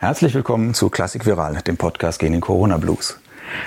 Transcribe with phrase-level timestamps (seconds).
[0.00, 3.18] Herzlich willkommen zu Klassik Viral, dem Podcast gegen den Corona Blues.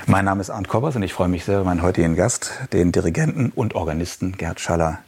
[0.08, 2.94] Mein Name ist Arndt Koppers und ich freue mich sehr über meinen heutigen Gast, den
[2.94, 4.99] Dirigenten und Organisten Gerd Schaller.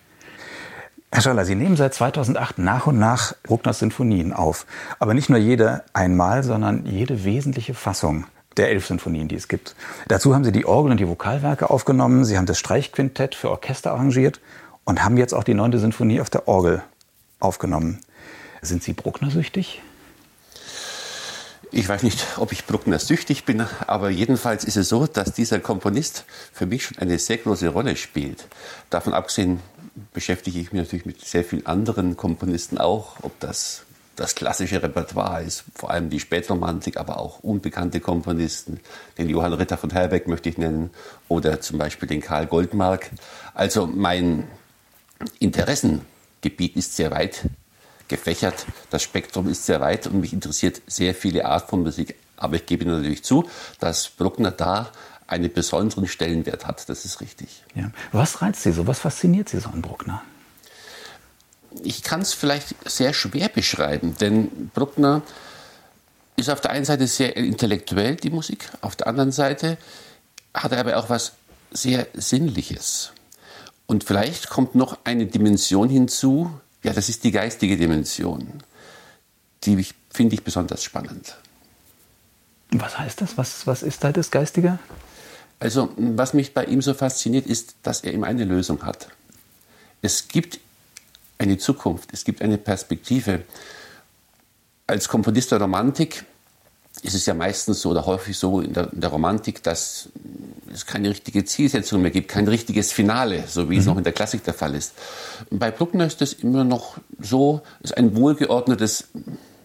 [1.14, 4.66] Herr Schaller, Sie nehmen seit 2008 nach und nach Bruckners Sinfonien auf.
[5.00, 8.26] Aber nicht nur jede einmal, sondern jede wesentliche Fassung
[8.58, 9.78] der elf Sinfonien, die es gibt.
[10.10, 12.26] Dazu haben Sie die Orgel- und die Vokalwerke aufgenommen.
[12.26, 14.42] Sie haben das Streichquintett für Orchester arrangiert
[14.84, 16.84] und haben jetzt auch die neunte Sinfonie auf der Orgel
[17.40, 18.02] aufgenommen.
[18.62, 19.82] Sind Sie Bruckner-süchtig?
[21.76, 25.60] Ich weiß nicht, ob ich Bruckner süchtig bin, aber jedenfalls ist es so, dass dieser
[25.60, 28.46] Komponist für mich schon eine sehr große Rolle spielt.
[28.92, 29.60] Davon abgesehen
[30.14, 35.42] beschäftige ich mich natürlich mit sehr vielen anderen Komponisten auch, ob das das klassische Repertoire
[35.42, 38.80] ist, vor allem die Spätromantik, aber auch unbekannte Komponisten.
[39.18, 40.92] Den Johann Ritter von Herbeck möchte ich nennen
[41.28, 43.10] oder zum Beispiel den Karl Goldmark.
[43.56, 44.48] Also mein
[45.40, 47.50] Interessengebiet ist sehr weit
[48.08, 48.66] gefächert.
[48.90, 52.16] Das Spektrum ist sehr weit und mich interessiert sehr viele Art von Musik.
[52.38, 54.92] Aber ich gebe natürlich zu, dass Bruckner da
[55.28, 56.88] einen besonderen Stellenwert hat.
[56.90, 57.64] Das ist richtig.
[57.76, 57.92] Ja.
[58.12, 58.86] Was reizt Sie so?
[58.88, 60.22] Was fasziniert Sie so an Bruckner?
[61.82, 65.24] Ich kann es vielleicht sehr schwer beschreiben, denn Bruckner
[66.36, 69.78] ist auf der einen Seite sehr intellektuell, die Musik, auf der anderen Seite
[70.54, 71.34] hat er aber auch was
[71.72, 73.12] sehr Sinnliches.
[73.88, 76.52] Und vielleicht kommt noch eine Dimension hinzu,
[76.84, 78.62] ja, das ist die geistige Dimension.
[79.64, 81.38] Die finde ich besonders spannend.
[82.72, 83.38] Was heißt das?
[83.38, 84.80] Was, was ist da das Geistige?
[85.60, 89.08] Also, was mich bei ihm so fasziniert, ist, dass er immer eine Lösung hat.
[90.02, 90.60] Es gibt
[91.38, 93.44] eine Zukunft, es gibt eine Perspektive.
[94.86, 96.26] Als Komponist der Romantik
[97.04, 100.10] ist es ja meistens so oder häufig so in der, in der Romantik, dass
[100.74, 103.80] es keine richtige Zielsetzung mehr gibt, kein richtiges Finale, so wie mhm.
[103.80, 104.94] es noch in der Klassik der Fall ist.
[105.50, 109.10] Bei Bruckner ist es immer noch so, es ist ein wohlgeordnetes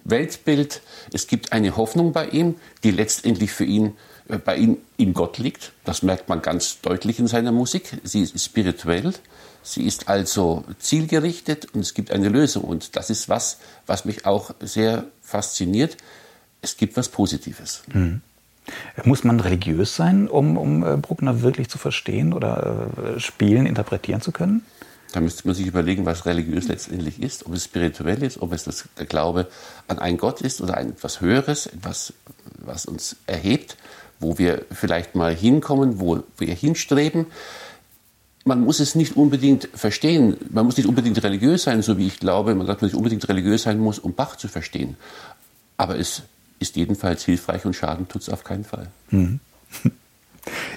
[0.05, 0.83] Weltbild.
[1.12, 3.97] Es gibt eine Hoffnung bei ihm, die letztendlich für ihn
[4.28, 5.72] äh, bei ihm in Gott liegt.
[5.84, 8.00] Das merkt man ganz deutlich in seiner Musik.
[8.04, 9.12] Sie ist spirituell.
[9.62, 12.65] Sie ist also zielgerichtet und es gibt eine Lösung.
[12.65, 15.97] Und das ist was, was mich auch sehr fasziniert.
[16.62, 17.82] Es gibt was Positives.
[17.92, 18.20] Mhm.
[19.04, 24.20] Muss man religiös sein, um, um äh, Bruckner wirklich zu verstehen oder äh, spielen, interpretieren
[24.20, 24.62] zu können?
[25.12, 28.64] Da müsste man sich überlegen, was religiös letztendlich ist, ob es spirituell ist, ob es
[28.64, 29.48] das, der Glaube
[29.86, 32.12] an einen Gott ist oder ein etwas Höheres, etwas,
[32.58, 33.78] was uns erhebt,
[34.20, 37.26] wo wir vielleicht mal hinkommen, wo wir hinstreben.
[38.44, 42.20] Man muss es nicht unbedingt verstehen, man muss nicht unbedingt religiös sein, so wie ich
[42.20, 44.97] glaube, man sagt, man nicht unbedingt religiös sein muss, um Bach zu verstehen.
[45.78, 46.22] Aber es
[46.58, 48.88] ist jedenfalls hilfreich und Schaden tut es auf keinen Fall.
[49.10, 49.41] Mhm.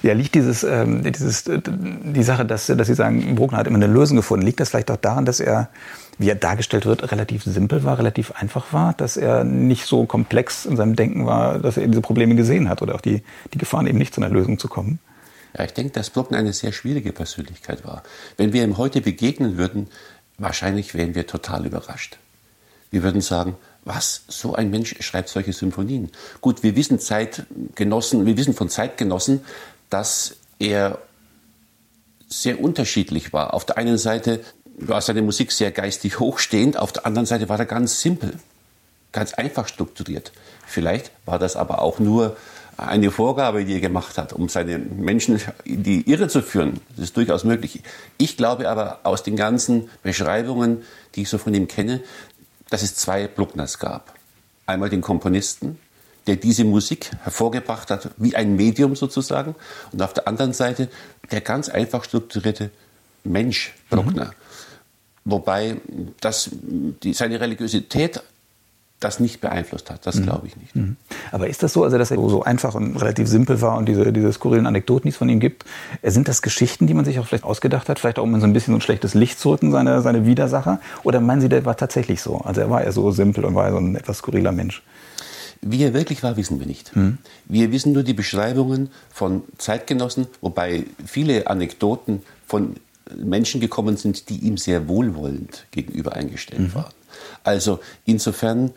[0.03, 3.77] Ja, liegt dieses, ähm, dieses, äh, die Sache, dass, dass Sie sagen, Bruckner hat immer
[3.77, 5.69] eine Lösung gefunden, liegt das vielleicht auch daran, dass er,
[6.17, 10.65] wie er dargestellt wird, relativ simpel war, relativ einfach war, dass er nicht so komplex
[10.65, 13.87] in seinem Denken war, dass er diese Probleme gesehen hat oder auch die, die Gefahren
[13.87, 14.99] eben nicht zu einer Lösung zu kommen?
[15.57, 18.03] Ja, ich denke, dass Bruckner eine sehr schwierige Persönlichkeit war.
[18.37, 19.87] Wenn wir ihm heute begegnen würden,
[20.37, 22.17] wahrscheinlich wären wir total überrascht.
[22.89, 26.11] Wir würden sagen, was, so ein Mensch schreibt solche Symphonien.
[26.39, 29.41] Gut, wir wissen Zeitgenossen, wir wissen von Zeitgenossen,
[29.89, 30.99] dass er
[32.27, 33.53] sehr unterschiedlich war.
[33.53, 34.41] Auf der einen Seite
[34.77, 38.33] war seine Musik sehr geistig hochstehend, auf der anderen Seite war er ganz simpel,
[39.11, 40.31] ganz einfach strukturiert.
[40.65, 42.37] Vielleicht war das aber auch nur
[42.77, 46.79] eine Vorgabe, die er gemacht hat, um seine Menschen in die Irre zu führen.
[46.95, 47.81] Das ist durchaus möglich.
[48.17, 50.83] Ich glaube aber aus den ganzen Beschreibungen,
[51.15, 52.01] die ich so von ihm kenne,
[52.71, 54.15] dass es zwei Bruckners gab.
[54.65, 55.77] Einmal den Komponisten,
[56.25, 59.55] der diese Musik hervorgebracht hat, wie ein Medium sozusagen,
[59.91, 60.87] und auf der anderen Seite
[61.29, 62.71] der ganz einfach strukturierte
[63.23, 64.25] Mensch Bruckner.
[64.25, 64.31] Mhm.
[65.25, 65.77] Wobei
[66.21, 68.23] das, die, seine Religiosität
[69.01, 70.05] das nicht beeinflusst hat.
[70.05, 70.23] Das mhm.
[70.23, 70.75] glaube ich nicht.
[70.75, 70.95] Mhm.
[71.31, 74.13] Aber ist das so, also dass er so einfach und relativ simpel war und diese,
[74.13, 75.65] diese skurrilen Anekdoten, die es von ihm gibt,
[76.03, 78.53] sind das Geschichten, die man sich auch vielleicht ausgedacht hat, vielleicht auch um so ein
[78.53, 80.79] bisschen so ein schlechtes Licht zu rücken, seine, seine Widersacher?
[81.03, 82.37] Oder meinen Sie, der war tatsächlich so?
[82.37, 84.83] Also er war ja so simpel und war so ein etwas skurriler Mensch.
[85.61, 86.95] Wie er wirklich war, wissen wir nicht.
[86.95, 87.17] Mhm.
[87.45, 92.75] Wir wissen nur die Beschreibungen von Zeitgenossen, wobei viele Anekdoten von
[93.15, 96.75] Menschen gekommen sind, die ihm sehr wohlwollend gegenüber eingestellt mhm.
[96.75, 96.93] waren.
[97.43, 98.71] Also insofern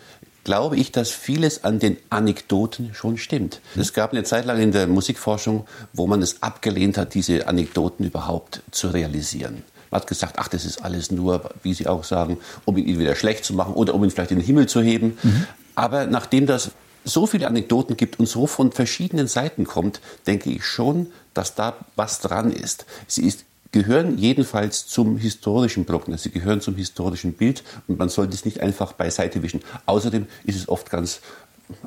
[0.44, 3.60] glaube ich, dass vieles an den Anekdoten schon stimmt.
[3.76, 8.04] Es gab eine Zeit lang in der Musikforschung, wo man es abgelehnt hat, diese Anekdoten
[8.04, 9.64] überhaupt zu realisieren.
[9.90, 13.14] Man hat gesagt, ach, das ist alles nur, wie Sie auch sagen, um ihn wieder
[13.14, 15.16] schlecht zu machen oder um ihn vielleicht in den Himmel zu heben.
[15.22, 15.46] Mhm.
[15.74, 16.72] Aber nachdem das
[17.04, 21.76] so viele Anekdoten gibt und so von verschiedenen Seiten kommt, denke ich schon, dass da
[21.96, 22.86] was dran ist.
[23.06, 23.44] Sie ist
[23.74, 26.16] gehören jedenfalls zum historischen Bruckner.
[26.16, 29.60] Sie gehören zum historischen Bild und man sollte es nicht einfach beiseite wischen.
[29.86, 31.20] Außerdem ist es oft ganz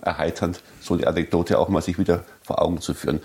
[0.01, 3.21] erheiternd, so eine Anekdote auch mal sich wieder vor Augen zu führen,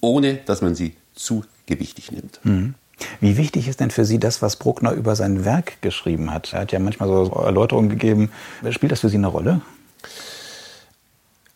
[0.00, 2.40] ohne dass man sie zu gewichtig nimmt.
[2.42, 2.74] Mhm.
[3.20, 6.54] Wie wichtig ist denn für Sie das, was Bruckner über sein Werk geschrieben hat?
[6.54, 8.32] Er hat ja manchmal so Erläuterungen gegeben.
[8.70, 9.60] Spielt das für Sie eine Rolle?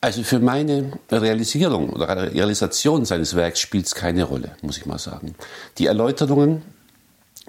[0.02, 4.98] Also für meine Realisierung oder Realisation seines Werks spielt es keine Rolle, muss ich mal
[4.98, 5.34] sagen.
[5.76, 6.62] Die Erläuterungen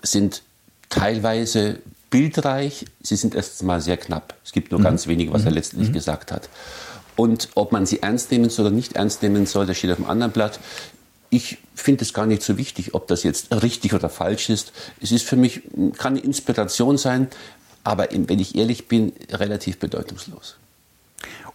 [0.01, 0.41] sind
[0.89, 4.35] teilweise bildreich, sie sind erst mal sehr knapp.
[4.43, 4.83] Es gibt nur mhm.
[4.83, 5.55] ganz wenig, was er mhm.
[5.55, 5.93] letztendlich mhm.
[5.93, 6.49] gesagt hat.
[7.15, 9.97] Und ob man sie ernst nehmen soll oder nicht ernst nehmen soll, das steht auf
[9.97, 10.59] dem anderen Blatt.
[11.29, 14.73] Ich finde es gar nicht so wichtig, ob das jetzt richtig oder falsch ist.
[15.01, 15.61] Es ist für mich,
[15.97, 17.27] kann eine Inspiration sein,
[17.85, 20.57] aber wenn ich ehrlich bin, relativ bedeutungslos.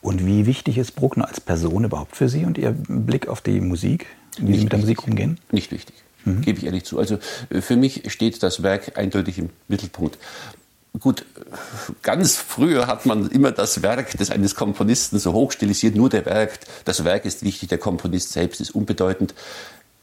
[0.00, 3.60] Und wie wichtig ist Bruckner als Person überhaupt für Sie und Ihr Blick auf die
[3.60, 4.06] Musik,
[4.38, 5.38] wie nicht Sie mit der Musik umgehen?
[5.50, 6.42] Nicht wichtig, mhm.
[6.42, 6.98] gebe ich ehrlich zu.
[6.98, 7.18] Also
[7.50, 10.18] äh, für mich steht das Werk eindeutig im Mittelpunkt.
[11.00, 11.26] Gut,
[12.02, 16.24] ganz früher hat man immer das Werk des eines Komponisten so hoch stilisiert, nur der
[16.24, 19.34] Werk, das Werk ist wichtig, der Komponist selbst ist unbedeutend.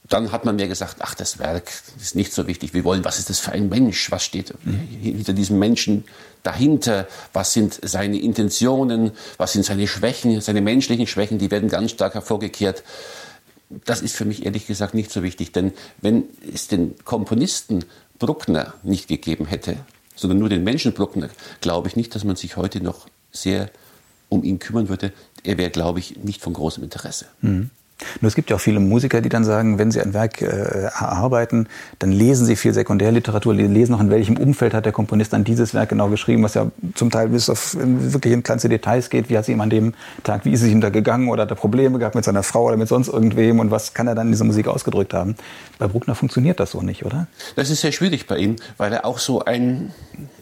[0.10, 2.74] Dann hat man mir gesagt, ach, das Werk ist nicht so wichtig.
[2.74, 4.12] Wir wollen, was ist das für ein Mensch?
[4.12, 4.54] Was steht
[5.02, 6.04] hinter diesem Menschen
[6.44, 7.08] dahinter?
[7.32, 9.12] Was sind seine Intentionen?
[9.38, 11.38] Was sind seine Schwächen, seine menschlichen Schwächen?
[11.38, 12.84] Die werden ganz stark hervorgekehrt.
[13.86, 15.72] Das ist für mich ehrlich gesagt nicht so wichtig, denn
[16.02, 17.86] wenn es den Komponisten
[18.20, 19.78] Bruckner nicht gegeben hätte,
[20.16, 21.30] sondern nur den Menschen Bruckner,
[21.62, 23.70] glaube ich nicht, dass man sich heute noch sehr
[24.30, 25.14] um ihn kümmern würde.
[25.44, 27.26] Er wäre, glaube ich, nicht von großem Interesse.
[27.42, 27.70] Mhm.
[28.22, 30.46] Nur es gibt ja auch viele Musiker, die dann sagen, wenn sie ein Werk äh,
[30.46, 31.68] erarbeiten,
[32.00, 35.74] dann lesen sie viel Sekundärliteratur, lesen noch in welchem Umfeld hat der Komponist dann dieses
[35.74, 39.30] Werk genau geschrieben, was ja zum Teil bis auf wirklich in kleinste Details geht.
[39.30, 41.50] Wie hat es ihm an dem Tag, wie ist es ihm da gegangen oder hat
[41.50, 44.28] er Probleme gehabt mit seiner Frau oder mit sonst irgendwem und was kann er dann
[44.28, 45.36] in dieser Musik ausgedrückt haben?
[45.80, 47.28] Bei Bruckner funktioniert das so nicht, oder?
[47.56, 49.92] Das ist sehr schwierig bei ihm, weil er auch so ein,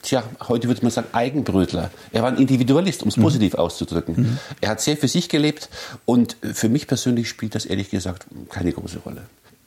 [0.02, 1.92] tja, heute würde man sagen, Eigenbrötler.
[2.12, 3.24] Er war ein Individualist, um es mhm.
[3.24, 4.16] positiv auszudrücken.
[4.16, 4.38] Mhm.
[4.62, 5.70] Er hat sehr für sich gelebt
[6.06, 9.24] und für mich persönlich spielt das ehrlich gesagt keine große Rolle.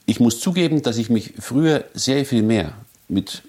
[0.06, 2.74] Ich muss zugeben, dass ich mich früher sehr viel mehr
[3.08, 3.42] mit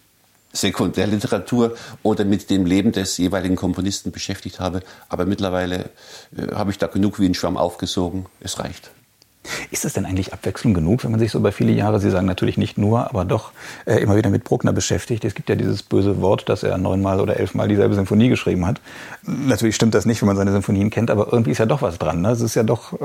[0.54, 4.82] Sekundärliteratur oder mit dem Leben des jeweiligen Komponisten beschäftigt habe.
[5.10, 5.90] Aber mittlerweile
[6.36, 8.26] äh, habe ich da genug wie ein Schwamm aufgesogen.
[8.40, 8.92] Es reicht.
[9.72, 12.28] Ist das denn eigentlich Abwechslung genug, wenn man sich so über viele Jahre, Sie sagen
[12.28, 13.52] natürlich nicht nur, aber doch
[13.86, 15.26] äh, immer wieder mit Bruckner beschäftigt?
[15.26, 18.82] Es gibt ja dieses böse Wort, dass er neunmal oder elfmal dieselbe Symphonie geschrieben hat.
[19.24, 21.98] Natürlich stimmt das nicht, wenn man seine Symphonien kennt, aber irgendwie ist ja doch was
[21.98, 22.22] dran.
[22.22, 22.30] Ne?
[22.30, 22.98] Es ist ja doch äh,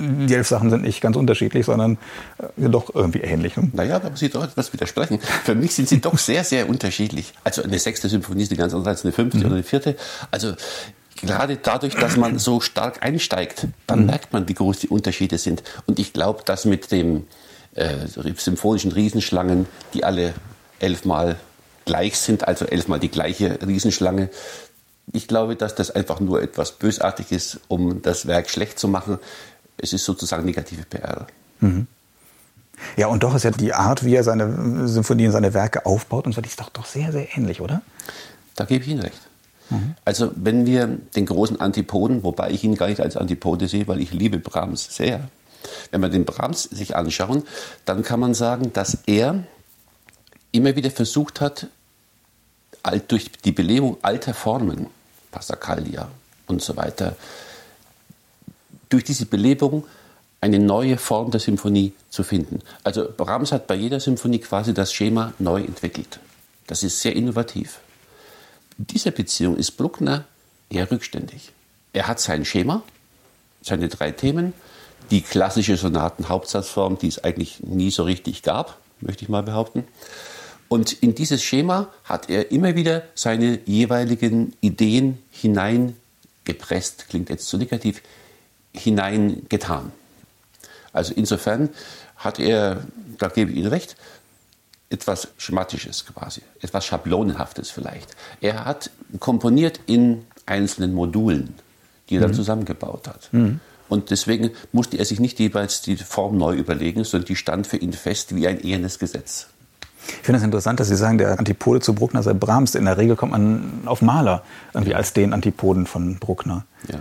[0.00, 1.98] die elf Sachen sind nicht ganz unterschiedlich, sondern
[2.38, 3.56] äh, doch irgendwie ähnlich.
[3.56, 3.70] Ne?
[3.72, 5.20] Naja, da muss ich doch etwas widersprechen.
[5.44, 7.34] Für mich sind sie doch sehr, sehr unterschiedlich.
[7.44, 9.46] Also eine sechste Symphonie ist eine ganz andere als eine fünfte mhm.
[9.46, 9.96] oder eine vierte.
[10.30, 10.54] Also
[11.20, 14.06] gerade dadurch, dass man so stark einsteigt, dann mhm.
[14.06, 15.62] merkt man, wie groß die Unterschiede sind.
[15.86, 17.26] Und ich glaube, dass mit dem
[17.74, 18.06] äh,
[18.36, 20.34] symphonischen Riesenschlangen, die alle
[20.78, 21.36] elfmal
[21.84, 24.30] gleich sind, also elfmal die gleiche Riesenschlange,
[25.12, 29.18] ich glaube, dass das einfach nur etwas bösartig ist, um das Werk schlecht zu machen
[29.82, 31.26] es ist sozusagen negative PR.
[31.60, 31.86] Mhm.
[32.96, 36.32] Ja, und doch ist ja die Art, wie er seine Symphonien, seine Werke aufbaut und
[36.32, 37.82] so, die ist doch, doch sehr, sehr ähnlich, oder?
[38.54, 39.20] Da gebe ich Ihnen recht.
[39.70, 39.94] Mhm.
[40.04, 44.00] Also wenn wir den großen Antipoden, wobei ich ihn gar nicht als Antipode sehe, weil
[44.00, 45.28] ich liebe Brahms sehr,
[45.90, 47.44] wenn wir den Brahms sich anschauen,
[47.84, 49.44] dann kann man sagen, dass er
[50.52, 51.68] immer wieder versucht hat,
[53.08, 54.86] durch die Belebung alter Formen,
[55.30, 56.08] Passacaglia
[56.46, 57.14] und so weiter,
[58.88, 59.86] durch diese Belebung
[60.40, 62.60] eine neue Form der Symphonie zu finden.
[62.82, 66.18] Also Brahms hat bei jeder Symphonie quasi das Schema neu entwickelt.
[66.66, 67.80] Das ist sehr innovativ.
[68.80, 70.24] In dieser Beziehung ist Bruckner
[70.70, 71.52] eher rückständig.
[71.92, 72.82] Er hat sein Schema,
[73.60, 74.54] seine drei Themen,
[75.10, 79.84] die klassische Sonaten-Hauptsatzform, die es eigentlich nie so richtig gab, möchte ich mal behaupten.
[80.70, 87.58] Und in dieses Schema hat er immer wieder seine jeweiligen Ideen hineingepresst, klingt jetzt zu
[87.58, 88.00] negativ,
[88.72, 89.92] hineingetan.
[90.94, 91.68] Also insofern
[92.16, 92.82] hat er,
[93.18, 93.96] da gebe ich Ihnen recht,
[94.90, 98.14] etwas Schematisches quasi, etwas Schablonenhaftes vielleicht.
[98.40, 101.54] Er hat komponiert in einzelnen Modulen,
[102.08, 102.24] die er mhm.
[102.24, 103.28] dann zusammengebaut hat.
[103.32, 103.60] Mhm.
[103.88, 107.76] Und deswegen musste er sich nicht jeweils die Form neu überlegen, sondern die stand für
[107.76, 109.48] ihn fest wie ein ehernes Gesetz.
[110.06, 112.74] Ich finde es interessant, dass Sie sagen, der Antipode zu Bruckner sei Brahms.
[112.74, 114.42] In der Regel kommt man auf Mahler
[114.72, 116.64] irgendwie als den Antipoden von Bruckner.
[116.88, 117.00] Ja.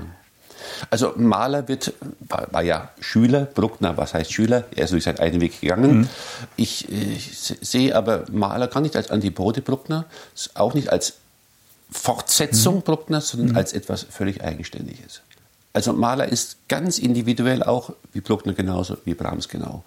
[0.89, 4.65] Also Mahler wird, war, war, ja Schüler, Bruckner, was heißt Schüler?
[4.75, 5.99] Er ist durch seinen eigenen Weg gegangen.
[5.99, 6.09] Mhm.
[6.55, 10.05] Ich, ich, sehe aber Mahler gar nicht als Antipode Bruckner,
[10.55, 11.13] auch nicht als
[11.91, 12.81] Fortsetzung mhm.
[12.81, 13.57] Bruckners, sondern mhm.
[13.57, 15.21] als etwas völlig Eigenständiges.
[15.71, 19.83] Also Mahler ist ganz individuell auch, wie Bruckner genauso, wie Brahms genau.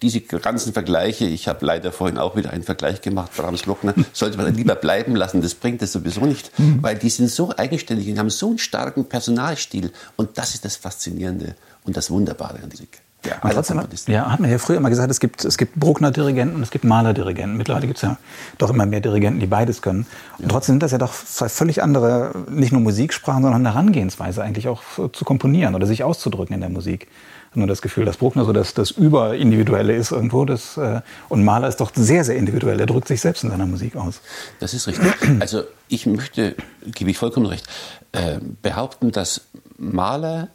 [0.00, 4.54] Diese ganzen Vergleiche, ich habe leider vorhin auch wieder einen Vergleich gemacht, Brahms-Bruckner, sollte man
[4.54, 6.82] lieber bleiben lassen, das bringt es sowieso nicht, mhm.
[6.82, 10.76] weil die sind so eigenständig und haben so einen starken Personalstil und das ist das
[10.76, 13.00] Faszinierende und das Wunderbare an Musik.
[13.26, 16.54] Ja, und trotzdem, ja, hat man ja früher immer gesagt, es gibt, es gibt Bruckner-Dirigenten
[16.54, 17.56] und es gibt Mahler-Dirigenten.
[17.56, 18.16] Mittlerweile gibt es ja
[18.58, 20.06] doch immer mehr Dirigenten, die beides können.
[20.38, 20.48] Und ja.
[20.48, 24.68] trotzdem sind das ja doch zwei völlig andere, nicht nur Musiksprachen, sondern eine Herangehensweise eigentlich
[24.68, 24.82] auch
[25.12, 27.08] zu komponieren oder sich auszudrücken in der Musik.
[27.54, 30.44] Nur das Gefühl, dass Bruckner so das, das Überindividuelle ist irgendwo.
[30.44, 32.78] Das, äh, und Mahler ist doch sehr, sehr individuell.
[32.78, 34.20] Er drückt sich selbst in seiner Musik aus.
[34.60, 35.12] Das ist richtig.
[35.40, 37.66] Also ich möchte, gebe ich vollkommen recht,
[38.12, 39.42] äh, behaupten, dass
[39.78, 40.48] Mahler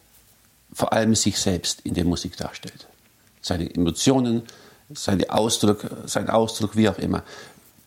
[0.74, 2.88] vor allem sich selbst in der Musik darstellt.
[3.42, 4.44] Seine Emotionen,
[4.94, 7.24] seine Ausdruck, sein Ausdruck, wie auch immer.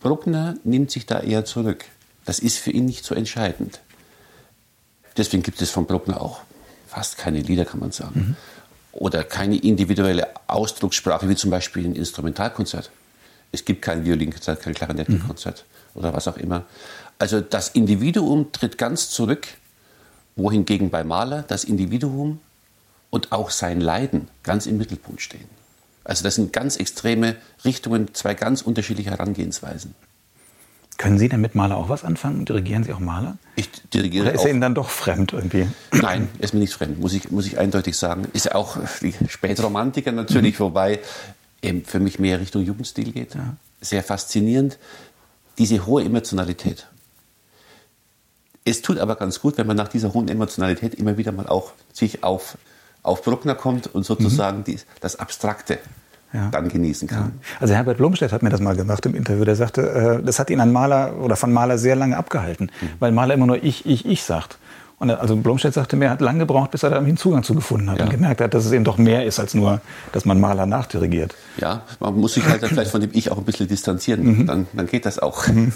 [0.01, 1.85] Bruckner nimmt sich da eher zurück.
[2.25, 3.81] Das ist für ihn nicht so entscheidend.
[5.17, 6.41] Deswegen gibt es von Bruckner auch
[6.87, 8.21] fast keine Lieder, kann man sagen.
[8.21, 8.37] Mhm.
[8.93, 12.91] Oder keine individuelle Ausdruckssprache, wie zum Beispiel ein Instrumentalkonzert.
[13.53, 15.65] Es gibt kein Violinkonzert, kein Klarinettenkonzert
[15.95, 16.01] mhm.
[16.01, 16.65] oder was auch immer.
[17.19, 19.49] Also das Individuum tritt ganz zurück,
[20.37, 22.41] wohingegen bei Mahler das Individuum
[23.17, 25.49] und auch sein Leiden ganz im Mittelpunkt stehen.
[26.05, 29.95] Also das sind ganz extreme Richtungen, zwei ganz unterschiedliche Herangehensweisen.
[30.99, 32.45] Können Sie denn mit Maler auch was anfangen?
[32.45, 33.39] Dirigieren Sie auch Maler?
[33.57, 35.67] Ich dirigiere Oder ist er Ihnen dann doch fremd irgendwie?
[35.93, 38.29] Nein, ist mir nicht fremd, muss ich, muss ich eindeutig sagen.
[38.35, 40.65] Ist auch die Spätromantiker natürlich, mhm.
[40.65, 41.01] wobei
[41.63, 43.35] eben für mich mehr Richtung Jugendstil geht.
[43.35, 43.57] Ja.
[43.81, 44.79] Sehr faszinierend,
[45.59, 46.87] diese hohe Emotionalität.
[48.65, 51.73] Es tut aber ganz gut, wenn man nach dieser hohen Emotionalität immer wieder mal auch
[51.93, 52.59] sich auf
[53.07, 54.65] auf Bruckner kommt und sozusagen mhm.
[54.65, 55.79] die, das Abstrakte
[56.33, 56.49] ja.
[56.51, 57.19] dann genießen kann.
[57.19, 57.59] Ja.
[57.61, 59.45] Also Herbert Blomstedt hat mir das mal gemacht im Interview.
[59.45, 62.89] Der sagte, äh, das hat ihn an Maler oder von Maler sehr lange abgehalten, mhm.
[62.99, 64.59] weil Maler immer nur ich, ich, ich sagt.
[64.99, 67.55] Und also Blomstedt sagte mir, er hat lange gebraucht, bis er da einen Zugang zu
[67.55, 68.05] gefunden hat ja.
[68.05, 69.83] und gemerkt hat, dass es eben doch mehr ist als nur,
[70.13, 71.35] dass man Maler nachdirigiert.
[71.59, 74.25] Ja, man muss sich halt vielleicht von dem Ich auch ein bisschen distanzieren.
[74.25, 74.47] Mhm.
[74.47, 75.47] Dann, dann geht das auch.
[75.49, 75.73] Mhm.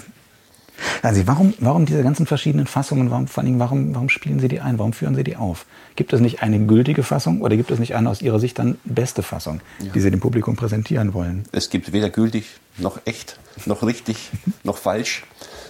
[1.01, 3.11] Also warum, warum diese ganzen verschiedenen Fassungen?
[3.11, 4.79] Warum, vor allem, warum, warum spielen Sie die ein?
[4.79, 5.65] Warum führen Sie die auf?
[5.95, 8.77] Gibt es nicht eine gültige Fassung oder gibt es nicht eine aus Ihrer Sicht dann
[8.85, 9.91] beste Fassung, ja.
[9.91, 11.43] die Sie dem Publikum präsentieren wollen?
[11.51, 12.45] Es gibt weder gültig
[12.77, 14.31] noch echt, noch richtig,
[14.63, 15.23] noch falsch.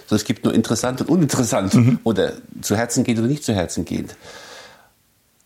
[0.06, 1.98] Sondern es gibt nur interessant und uninteressant mhm.
[2.04, 4.16] oder zu Herzen gehend oder nicht zu Herzen gehend.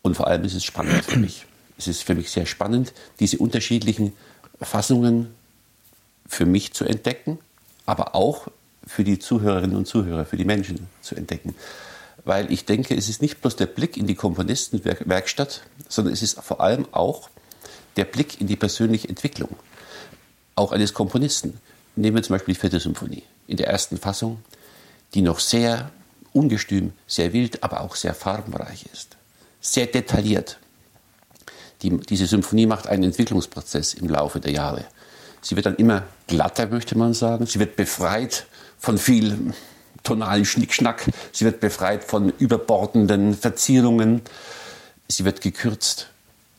[0.01, 1.45] Und vor allem ist es spannend für mich.
[1.77, 4.13] Es ist für mich sehr spannend, diese unterschiedlichen
[4.61, 5.27] Fassungen
[6.27, 7.39] für mich zu entdecken,
[7.85, 8.47] aber auch
[8.87, 11.55] für die Zuhörerinnen und Zuhörer, für die Menschen zu entdecken.
[12.25, 16.39] Weil ich denke, es ist nicht bloß der Blick in die Komponistenwerkstatt, sondern es ist
[16.41, 17.29] vor allem auch
[17.95, 19.55] der Blick in die persönliche Entwicklung,
[20.55, 21.59] auch eines Komponisten.
[21.95, 24.39] Nehmen wir zum Beispiel die vierte Symphonie in der ersten Fassung,
[25.13, 25.91] die noch sehr
[26.33, 29.17] ungestüm, sehr wild, aber auch sehr farbenreich ist,
[29.61, 30.59] sehr detailliert.
[31.81, 34.85] Die, diese Symphonie macht einen Entwicklungsprozess im Laufe der Jahre.
[35.41, 37.45] Sie wird dann immer glatter, möchte man sagen.
[37.45, 38.47] Sie wird befreit
[38.79, 39.53] von viel
[40.03, 41.09] tonalen Schnickschnack.
[41.31, 44.21] Sie wird befreit von überbordenden Verzierungen.
[45.07, 46.07] Sie wird gekürzt.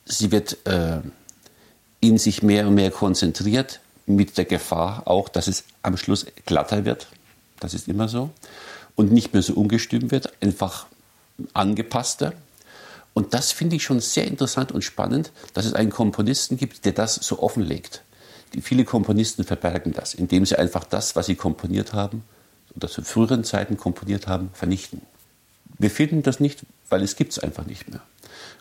[0.05, 1.01] Sie wird äh,
[2.01, 6.85] in sich mehr und mehr konzentriert, mit der Gefahr auch, dass es am Schluss glatter
[6.85, 7.09] wird.
[7.61, 8.31] Das ist immer so.
[8.95, 10.87] Und nicht mehr so ungestüm wird, einfach
[11.53, 12.33] angepasster.
[13.15, 16.93] Und das finde ich schon sehr interessant und spannend, dass es einen Komponisten gibt, der
[16.93, 18.03] das so offenlegt.
[18.55, 22.25] Die, viele Komponisten verbergen das, indem sie einfach das, was sie komponiert haben
[22.75, 25.03] oder zu früheren Zeiten komponiert haben, vernichten.
[25.79, 28.01] Wir finden das nicht, weil es gibt es einfach nicht mehr.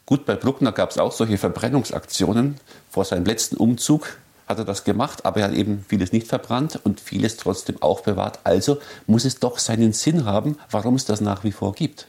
[0.05, 2.55] Gut, bei Bruckner gab es auch solche Verbrennungsaktionen.
[2.89, 4.17] Vor seinem letzten Umzug
[4.47, 8.39] hat er das gemacht, aber er hat eben vieles nicht verbrannt und vieles trotzdem aufbewahrt.
[8.43, 12.07] Also muss es doch seinen Sinn haben, warum es das nach wie vor gibt.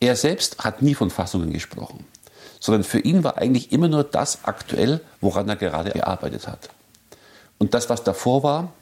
[0.00, 2.04] Er selbst hat nie von Fassungen gesprochen
[2.60, 6.70] sondern für ihn war eigentlich immer nur das aktuell, woran er gerade gearbeitet hat.
[7.58, 8.72] Und das, was davor war,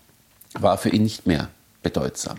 [0.55, 1.49] war für ihn nicht mehr
[1.83, 2.39] bedeutsam.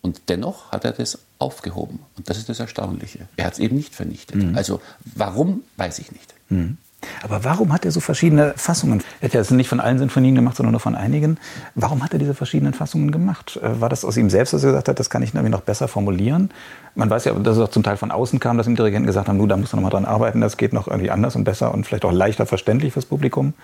[0.00, 2.00] Und dennoch hat er das aufgehoben.
[2.16, 3.28] Und das ist das Erstaunliche.
[3.36, 4.36] Er hat es eben nicht vernichtet.
[4.36, 4.56] Mhm.
[4.56, 4.80] Also
[5.14, 6.34] warum, weiß ich nicht.
[6.48, 6.78] Mhm.
[7.22, 9.02] Aber warum hat er so verschiedene Fassungen?
[9.20, 11.38] Er hat ja das nicht von allen Sinfonien gemacht, sondern nur von einigen.
[11.74, 13.58] Warum hat er diese verschiedenen Fassungen gemacht?
[13.62, 15.62] Äh, war das aus ihm selbst, dass er gesagt hat, das kann ich irgendwie noch
[15.62, 16.50] besser formulieren?
[16.94, 19.28] Man weiß ja, dass es auch zum Teil von außen kam, dass ihm Dirigenten gesagt
[19.28, 21.44] haben, du, da musst du noch mal dran arbeiten, das geht noch irgendwie anders und
[21.44, 23.54] besser und vielleicht auch leichter verständlich fürs Publikum.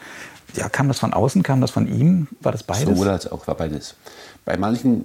[0.54, 2.28] Ja, kam das von außen, kam das von ihm?
[2.40, 2.85] War das beides?
[2.85, 3.95] Sowohl als auch, war beides.
[4.45, 5.04] Bei manchen,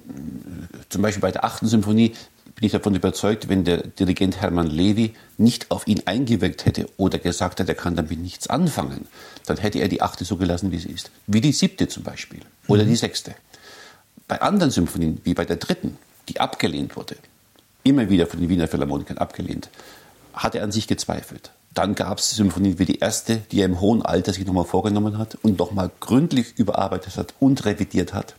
[0.88, 2.14] zum Beispiel bei der achten Symphonie,
[2.54, 7.18] bin ich davon überzeugt, wenn der Dirigent Hermann Levi nicht auf ihn eingewirkt hätte oder
[7.18, 9.08] gesagt hätte, er kann damit nichts anfangen,
[9.46, 11.10] dann hätte er die achte so gelassen, wie sie ist.
[11.26, 12.88] Wie die siebte zum Beispiel oder mhm.
[12.88, 13.34] die sechste.
[14.28, 17.16] Bei anderen Symphonien, wie bei der dritten, die abgelehnt wurde,
[17.82, 19.68] immer wieder von den Wiener Philharmonikern abgelehnt,
[20.32, 21.50] hat er an sich gezweifelt.
[21.74, 25.18] Dann gab es Symphonien wie die erste, die er im hohen Alter sich nochmal vorgenommen
[25.18, 28.36] hat und nochmal gründlich überarbeitet hat und revidiert hat.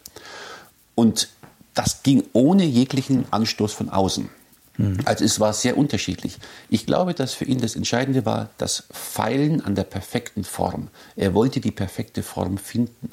[0.95, 1.27] Und
[1.75, 4.29] das ging ohne jeglichen Anstoß von außen.
[4.77, 4.97] Mhm.
[5.05, 6.39] Also es war sehr unterschiedlich.
[6.69, 10.87] Ich glaube, dass für ihn das Entscheidende war das Feilen an der perfekten Form.
[11.15, 13.11] Er wollte die perfekte Form finden.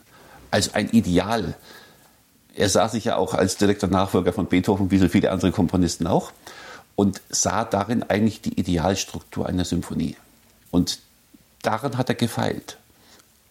[0.51, 1.55] Also ein Ideal.
[2.55, 6.07] Er sah sich ja auch als direkter Nachfolger von Beethoven, wie so viele andere Komponisten
[6.07, 6.33] auch
[6.95, 10.17] und sah darin eigentlich die Idealstruktur einer Symphonie.
[10.71, 10.99] Und
[11.63, 12.77] daran hat er gefeilt.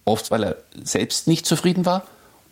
[0.05, 2.05] Oft, weil er selbst nicht zufrieden war,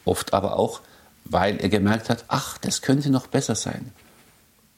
[0.05, 0.81] oft aber auch,
[1.29, 3.91] weil er gemerkt hat, ach, das könnte noch besser sein.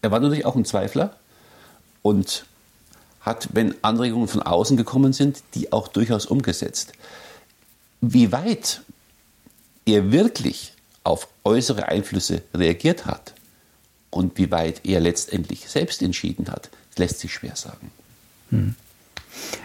[0.01, 1.15] Er war natürlich auch ein Zweifler
[2.01, 2.46] und
[3.22, 6.93] hat, wenn Anregungen von außen gekommen sind, die auch durchaus umgesetzt.
[8.01, 8.81] Wie weit
[9.86, 13.34] er wirklich auf äußere Einflüsse reagiert hat,
[14.12, 17.91] und wie weit er letztendlich selbst entschieden hat, lässt sich schwer sagen.
[18.50, 18.75] Hm.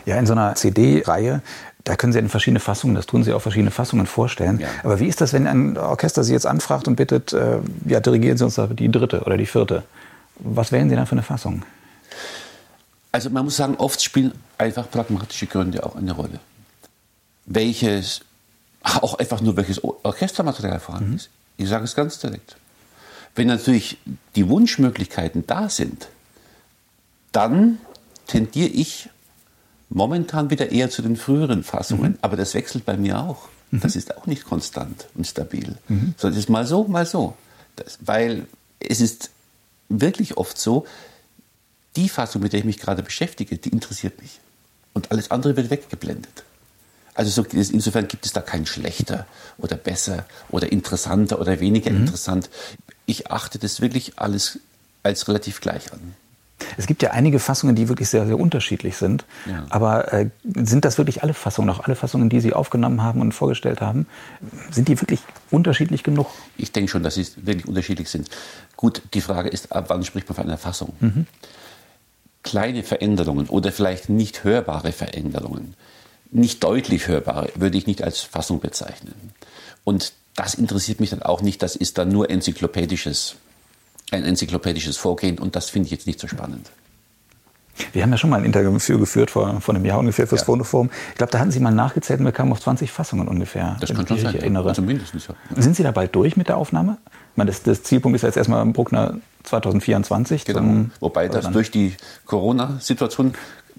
[0.07, 1.43] Ja, in so einer CD-Reihe,
[1.87, 4.59] da können Sie in verschiedene Fassungen, das tun Sie auch verschiedene Fassungen vorstellen.
[4.59, 4.67] Ja.
[4.83, 8.37] Aber wie ist das, wenn ein Orchester Sie jetzt anfragt und bittet, äh, ja, dirigieren
[8.37, 9.85] Sie uns die dritte oder die vierte?
[10.41, 11.63] Was wählen Sie dann für eine Fassung?
[13.13, 16.41] Also man muss sagen, oft spielen einfach pragmatische Gründe auch eine Rolle.
[17.45, 18.23] Welches,
[18.83, 21.17] auch einfach nur welches Orchestermaterial vorhanden mhm.
[21.17, 21.31] ist.
[21.57, 22.57] Ich sage es ganz direkt.
[23.37, 23.99] Wenn natürlich
[24.35, 26.09] die Wunschmöglichkeiten da sind,
[27.31, 27.79] dann
[28.27, 29.09] tendiere ich
[29.89, 32.13] momentan wieder eher zu den früheren Fassungen.
[32.13, 32.19] Mhm.
[32.23, 33.49] Aber das wechselt bei mir auch.
[33.71, 33.81] Mhm.
[33.81, 35.77] Das ist auch nicht konstant und stabil.
[35.89, 36.15] Mhm.
[36.17, 37.37] Sondern es ist mal so, mal so.
[37.77, 38.47] Das, weil
[38.81, 39.31] es ist
[39.89, 40.87] wirklich oft so,
[41.97, 44.41] die Fassung, mit der ich mich gerade beschäftige, die interessiert mich.
[44.93, 46.45] Und alles andere wird weggeblendet.
[47.15, 49.27] Also so, insofern gibt es da kein schlechter
[49.57, 52.01] oder besser oder interessanter oder weniger mhm.
[52.01, 52.51] interessant
[53.07, 54.59] ich achte das wirklich alles
[55.03, 56.15] als relativ gleich an.
[56.77, 59.25] Es gibt ja einige Fassungen, die wirklich sehr, sehr unterschiedlich sind.
[59.47, 59.67] Ja.
[59.69, 63.33] Aber äh, sind das wirklich alle Fassungen, auch alle Fassungen, die Sie aufgenommen haben und
[63.33, 64.07] vorgestellt haben?
[64.71, 65.21] Sind die wirklich
[65.51, 66.27] unterschiedlich genug?
[66.57, 68.31] Ich denke schon, dass sie wirklich unterschiedlich sind.
[68.77, 70.95] Gut, die Frage ist, ab wann spricht man von einer Fassung?
[71.01, 71.27] Mhm.
[72.43, 75.75] Kleine Veränderungen oder vielleicht nicht hörbare Veränderungen,
[76.31, 79.15] nicht deutlich hörbare, würde ich nicht als Fassung bezeichnen.
[79.85, 81.63] Und das interessiert mich dann auch nicht.
[81.63, 83.37] Das ist dann nur enzyklopädisches,
[84.11, 86.71] ein enzyklopädisches Vorgehen und das finde ich jetzt nicht so spannend.
[87.93, 90.45] Wir haben ja schon mal ein Interview geführt vor, vor einem Jahr ungefähr fürs ja.
[90.47, 90.91] Phonoforum.
[91.11, 93.77] Ich glaube, da hatten Sie mal nachgezählt und wir kamen auf 20 Fassungen ungefähr.
[93.81, 94.35] Das kann schon sein.
[94.35, 94.71] Erinnere.
[94.71, 95.35] Also mindestens, ja.
[95.61, 96.97] Sind Sie da bald durch mit der Aufnahme?
[97.33, 100.47] Ich meine, das, das Zielpunkt ist jetzt erstmal Bruckner 2024.
[100.47, 100.59] Genau.
[100.59, 103.35] Zum, Wobei das durch die Corona-Situation ein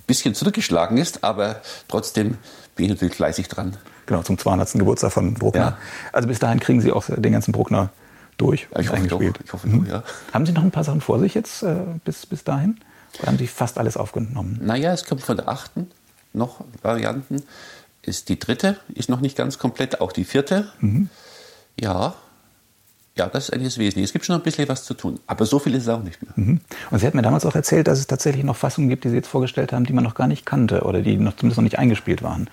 [0.06, 2.38] bisschen zurückgeschlagen ist, aber trotzdem
[2.76, 3.78] bin ich natürlich fleißig dran.
[4.06, 4.74] Genau, zum 200.
[4.74, 5.62] Geburtstag von Bruckner.
[5.62, 5.78] Ja.
[6.13, 7.90] Also bis dahin kriegen Sie auch den ganzen Bruckner
[8.38, 8.67] durch.
[8.73, 9.86] Ja, ich, hoffe doch, ich hoffe mhm.
[9.88, 10.04] ja.
[10.34, 12.80] Haben Sie noch ein paar Sachen vor sich jetzt äh, bis, bis dahin?
[13.19, 14.60] Oder haben Sie fast alles aufgenommen?
[14.62, 15.89] Naja, es kommt von der achten
[16.34, 17.43] noch Varianten.
[18.02, 20.71] Ist die dritte, ist noch nicht ganz komplett, auch die vierte.
[20.80, 21.10] Mhm.
[21.80, 22.15] Ja,
[23.18, 24.06] ja, das ist eigentlich das Wesentliche.
[24.06, 26.04] Es gibt schon noch ein bisschen was zu tun, aber so viel ist es auch
[26.04, 26.34] nicht mehr.
[26.36, 26.60] Mhm.
[26.92, 29.16] Und Sie hatten mir damals auch erzählt, dass es tatsächlich noch Fassungen gibt, die Sie
[29.16, 31.80] jetzt vorgestellt haben, die man noch gar nicht kannte oder die noch, zumindest noch nicht
[31.80, 32.50] eingespielt waren.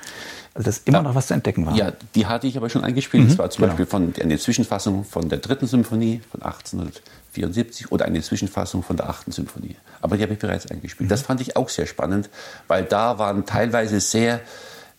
[0.55, 1.74] Also dass immer ja, noch was zu entdecken war.
[1.74, 3.24] Ja, die hatte ich aber schon eingespielt.
[3.24, 3.72] Mhm, das war zum genau.
[3.72, 9.09] Beispiel von, eine Zwischenfassung von der dritten Symphonie von 1874 oder eine Zwischenfassung von der
[9.09, 9.77] achten Symphonie.
[10.00, 11.09] Aber die habe ich bereits eingespielt.
[11.09, 11.11] Mhm.
[11.11, 12.31] Das fand ich auch sehr spannend,
[12.68, 14.37] weil da waren teilweise sehr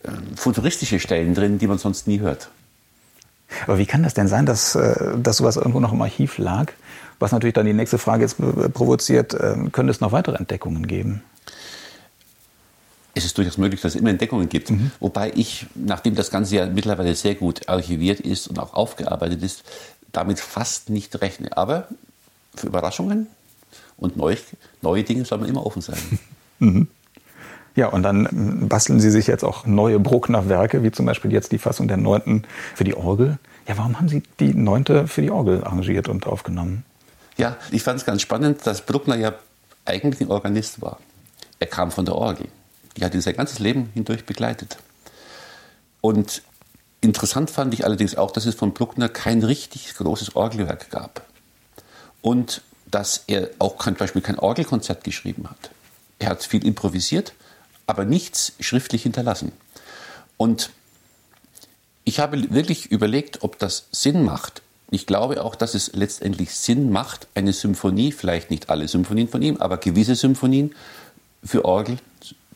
[0.04, 2.50] äh, futuristische Stellen drin, die man sonst nie hört.
[3.68, 6.72] Aber wie kann das denn sein, dass, äh, dass sowas irgendwo noch im Archiv lag?
[7.20, 8.38] Was natürlich dann die nächste Frage jetzt
[8.74, 11.24] provoziert, äh, könnte es noch weitere Entdeckungen geben?
[13.14, 14.72] Es ist durchaus möglich, dass es immer Entdeckungen gibt.
[14.72, 14.92] Mhm.
[15.00, 19.64] Wobei ich, nachdem das Ganze ja mittlerweile sehr gut archiviert ist und auch aufgearbeitet ist,
[20.12, 21.56] damit fast nicht rechne.
[21.56, 21.88] Aber
[22.56, 23.28] für Überraschungen
[23.98, 24.38] und neue,
[24.82, 26.00] neue Dinge soll man immer offen sein.
[26.58, 26.88] Mhm.
[27.76, 31.58] Ja, und dann basteln Sie sich jetzt auch neue Bruckner-Werke, wie zum Beispiel jetzt die
[31.58, 33.38] Fassung der neunten für die Orgel.
[33.68, 36.86] Ja, warum haben Sie die neunte für die Orgel arrangiert und aufgenommen?
[37.38, 39.34] Ja, ich fand es ganz spannend, dass Bruckner ja
[39.84, 41.00] eigentlich ein Organist war.
[41.60, 42.48] Er kam von der Orgel.
[42.96, 44.78] Die hat ihn sein ganzes Leben hindurch begleitet.
[46.00, 46.44] Und
[47.02, 51.26] interessant fand ich allerdings auch, dass es von Bruckner kein richtig großes Orgelwerk gab.
[52.22, 55.72] Und dass er auch zum Beispiel kein Orgelkonzert geschrieben hat.
[56.20, 57.34] Er hat viel improvisiert
[57.88, 59.52] aber nichts schriftlich hinterlassen.
[60.38, 60.72] Und
[62.04, 64.62] ich habe wirklich überlegt, ob das Sinn macht.
[64.92, 69.42] Ich glaube auch, dass es letztendlich Sinn macht, eine Symphonie, vielleicht nicht alle Symphonien von
[69.42, 70.76] ihm, aber gewisse Symphonien
[71.44, 71.98] für Orgel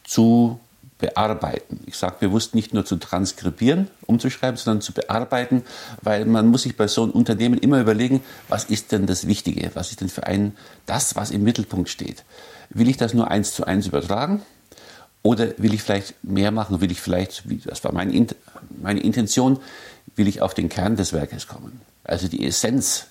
[0.03, 0.59] zu
[0.99, 1.79] bearbeiten.
[1.85, 5.63] Ich sage bewusst nicht nur zu transkribieren, umzuschreiben, sondern zu bearbeiten,
[6.01, 9.71] weil man muss sich bei so einem Unternehmen immer überlegen, was ist denn das Wichtige,
[9.73, 12.23] was ist denn für einen das, was im Mittelpunkt steht.
[12.69, 14.41] Will ich das nur eins zu eins übertragen?
[15.21, 16.81] Oder will ich vielleicht mehr machen?
[16.81, 18.27] Will ich vielleicht, das war meine,
[18.81, 19.59] meine Intention,
[20.15, 21.81] will ich auf den Kern des Werkes kommen?
[22.03, 23.07] Also die Essenz,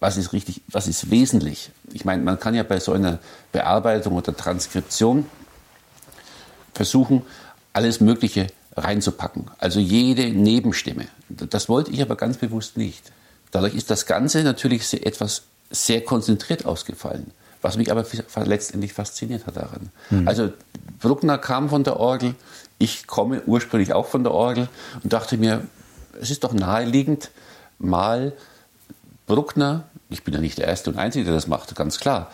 [0.00, 1.70] was ist richtig, was ist wesentlich?
[1.92, 3.18] Ich meine, man kann ja bei so einer
[3.52, 5.26] Bearbeitung oder Transkription
[6.74, 7.22] versuchen,
[7.72, 9.50] alles Mögliche reinzupacken.
[9.58, 11.06] Also jede Nebenstimme.
[11.28, 13.12] Das wollte ich aber ganz bewusst nicht.
[13.50, 18.04] Dadurch ist das Ganze natürlich etwas sehr konzentriert ausgefallen, was mich aber
[18.44, 19.90] letztendlich fasziniert hat daran.
[20.10, 20.26] Mhm.
[20.26, 20.52] Also
[21.02, 22.34] Bruckner kam von der Orgel,
[22.78, 24.68] ich komme ursprünglich auch von der Orgel
[25.02, 25.66] und dachte mir,
[26.20, 27.30] es ist doch naheliegend,
[27.78, 28.32] mal
[29.26, 32.30] Bruckner, ich bin ja nicht der Erste und Einzige, der das macht, ganz klar,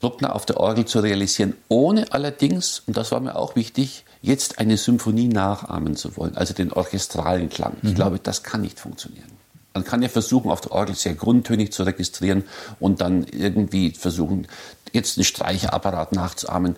[0.00, 4.58] Bruckner auf der Orgel zu realisieren, ohne allerdings, und das war mir auch wichtig, jetzt
[4.58, 7.76] eine Symphonie nachahmen zu wollen, also den orchestralen Klang.
[7.82, 7.94] Ich mhm.
[7.94, 9.30] glaube, das kann nicht funktionieren.
[9.74, 12.44] Man kann ja versuchen, auf der Orgel sehr grundtönig zu registrieren
[12.80, 14.48] und dann irgendwie versuchen,
[14.92, 16.76] jetzt einen Streicherapparat nachzuahmen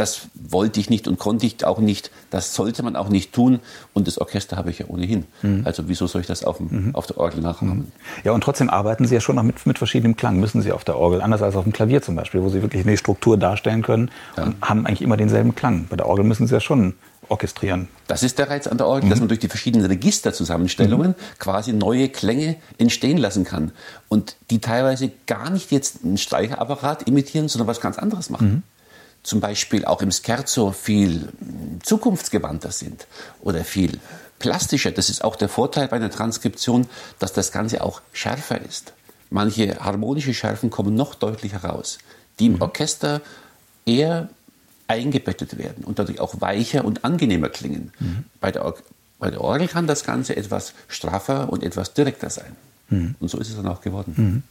[0.00, 2.10] das wollte ich nicht und konnte ich auch nicht.
[2.30, 3.60] Das sollte man auch nicht tun.
[3.92, 5.26] Und das Orchester habe ich ja ohnehin.
[5.42, 5.62] Mhm.
[5.64, 6.94] Also wieso soll ich das auf, dem, mhm.
[6.94, 7.76] auf der Orgel nachahmen?
[7.76, 7.92] Mhm.
[8.24, 10.84] Ja, und trotzdem arbeiten Sie ja schon noch mit, mit verschiedenem Klang, müssen Sie auf
[10.84, 11.20] der Orgel.
[11.20, 14.44] Anders als auf dem Klavier zum Beispiel, wo Sie wirklich eine Struktur darstellen können ja.
[14.44, 15.86] und haben eigentlich immer denselben Klang.
[15.90, 16.94] Bei der Orgel müssen Sie ja schon
[17.30, 17.88] orchestrieren.
[18.06, 19.10] Das ist der Reiz an der Orgel, mhm.
[19.10, 21.38] dass man durch die verschiedenen Registerzusammenstellungen mhm.
[21.38, 23.72] quasi neue Klänge entstehen lassen kann.
[24.08, 28.48] Und die teilweise gar nicht jetzt einen Streicherapparat imitieren, sondern was ganz anderes machen.
[28.48, 28.62] Mhm
[29.22, 31.28] zum Beispiel auch im Scherzo viel
[31.82, 33.06] zukunftsgewandter sind
[33.42, 34.00] oder viel
[34.38, 34.90] plastischer.
[34.90, 36.86] Das ist auch der Vorteil bei einer Transkription,
[37.18, 38.92] dass das Ganze auch schärfer ist.
[39.28, 41.98] Manche harmonische Schärfen kommen noch deutlicher raus,
[42.38, 42.62] die im mhm.
[42.62, 43.20] Orchester
[43.86, 44.28] eher
[44.90, 47.92] eingebettet werden und dadurch auch weicher und angenehmer klingen.
[48.00, 48.24] Mhm.
[48.40, 48.74] Bei, der
[49.18, 52.56] bei, der Orgel kann das Ganze etwas straffer und etwas direkter sein.
[52.88, 53.14] Mhm.
[53.20, 54.14] Und so ist es dann auch geworden.
[54.16, 54.42] Mhm.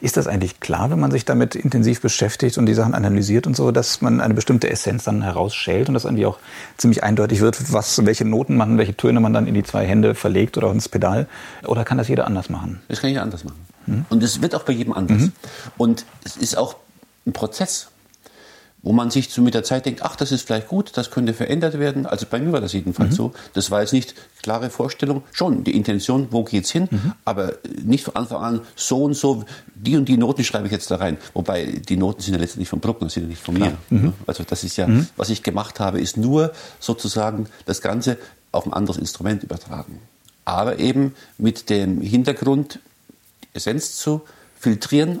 [0.00, 3.54] Ist das eigentlich klar, wenn man sich damit intensiv beschäftigt und die Sachen analysiert und
[3.54, 6.38] so, dass man eine bestimmte Essenz dann herausschält und dass irgendwie auch
[6.78, 10.14] ziemlich eindeutig wird, was, welche Noten man, welche Töne man dann in die zwei Hände
[10.14, 11.26] verlegt oder ins Pedal?
[11.66, 12.80] Oder kann das jeder anders machen?
[12.88, 13.66] Das kann jeder anders machen.
[13.86, 14.06] Mhm.
[14.08, 15.22] Und es wird auch bei jedem anders.
[15.22, 15.32] Mhm.
[15.76, 16.76] Und es ist auch
[17.26, 17.88] ein Prozess
[18.84, 21.32] wo man sich so mit der Zeit denkt, ach, das ist vielleicht gut, das könnte
[21.32, 22.04] verändert werden.
[22.06, 23.16] Also bei mir war das jedenfalls mhm.
[23.16, 23.32] so.
[23.54, 27.12] Das war jetzt nicht klare Vorstellung, schon die Intention, wo geht's hin, mhm.
[27.24, 29.44] aber nicht von Anfang an so und so,
[29.74, 31.16] die und die Noten schreibe ich jetzt da rein.
[31.32, 33.72] Wobei die Noten sind ja letztendlich von Bruckner, sind ja nicht von mir.
[33.88, 34.12] Mhm.
[34.26, 35.08] Also das ist ja, mhm.
[35.16, 38.18] was ich gemacht habe, ist nur sozusagen das Ganze
[38.52, 39.98] auf ein anderes Instrument übertragen.
[40.44, 42.80] Aber eben mit dem Hintergrund,
[43.42, 44.20] die Essenz zu
[44.60, 45.20] filtrieren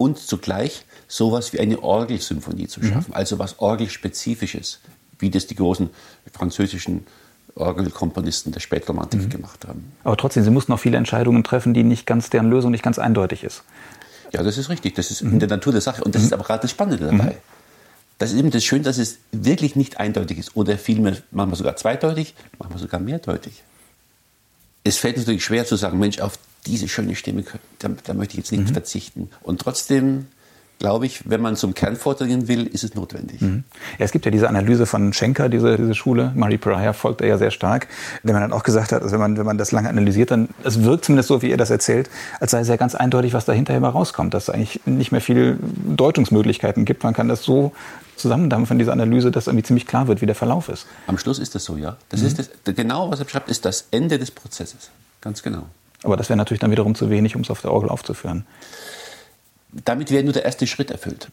[0.00, 3.14] und zugleich sowas wie eine Orgelsymphonie zu schaffen, mhm.
[3.14, 4.80] also was Orgelspezifisches,
[5.18, 5.90] wie das die großen
[6.32, 7.06] französischen
[7.54, 9.28] Orgelkomponisten der Spätromantik mhm.
[9.28, 9.92] gemacht haben.
[10.02, 12.98] Aber trotzdem, Sie mussten auch viele Entscheidungen treffen, die nicht ganz, deren Lösung nicht ganz
[12.98, 13.62] eindeutig ist.
[14.32, 14.94] Ja, das ist richtig.
[14.94, 15.34] Das ist mhm.
[15.34, 16.02] in der Natur der Sache.
[16.02, 16.28] Und das mhm.
[16.28, 17.32] ist aber gerade das Spannende dabei.
[17.32, 17.38] Mhm.
[18.16, 20.56] Das ist eben das Schöne, dass es wirklich nicht eindeutig ist.
[20.56, 23.64] Oder vielmehr, manchmal sogar zweideutig, manchmal sogar mehrdeutig.
[24.82, 27.44] Es fällt natürlich schwer zu sagen, Mensch, auf diese schöne Stimme,
[27.78, 28.72] da, da möchte ich jetzt nicht mhm.
[28.72, 29.30] verzichten.
[29.42, 30.26] Und trotzdem
[30.80, 33.42] glaube ich, wenn man zum Kern vordringen will, ist es notwendig.
[33.42, 33.64] Mhm.
[33.98, 37.28] Ja, es gibt ja diese Analyse von Schenker, diese, diese Schule, Marie Pryor folgt er
[37.28, 37.86] ja sehr stark,
[38.24, 40.48] der man dann auch gesagt hat, also wenn man, wenn man das lange analysiert, dann,
[40.64, 42.08] es wirkt zumindest so, wie er das erzählt,
[42.40, 45.12] als sei es ja ganz eindeutig, was da hinterher mal rauskommt, dass es eigentlich nicht
[45.12, 47.04] mehr viele Deutungsmöglichkeiten gibt.
[47.04, 47.72] Man kann das so
[48.16, 50.86] zusammendampfen, diese Analyse, dass irgendwie ziemlich klar wird, wie der Verlauf ist.
[51.06, 51.98] Am Schluss ist das so, ja.
[52.08, 52.26] Das mhm.
[52.26, 54.90] ist das, genau, was er beschreibt, ist das Ende des Prozesses.
[55.20, 55.66] Ganz genau.
[56.02, 58.46] Aber das wäre natürlich dann wiederum zu wenig, um es auf der Orgel aufzuführen
[59.72, 61.28] damit wäre nur der erste Schritt erfüllt.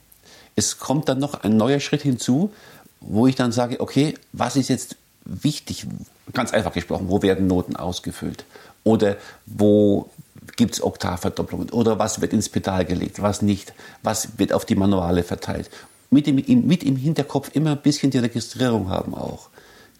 [0.56, 2.52] Es kommt dann noch ein neuer Schritt hinzu,
[3.00, 5.86] wo ich dann sage, okay, was ist jetzt wichtig?
[6.34, 8.46] Ganz einfach gesprochen, wo werden Noten ausgefüllt?
[8.84, 10.10] Oder wo
[10.56, 11.70] gibt es Oktavverdopplungen?
[11.70, 13.74] Oder was wird ins Pedal gelegt, was nicht?
[14.02, 15.70] Was wird auf die Manuale verteilt?
[16.10, 19.50] Mit im, mit im Hinterkopf immer ein bisschen die Registrierung haben auch.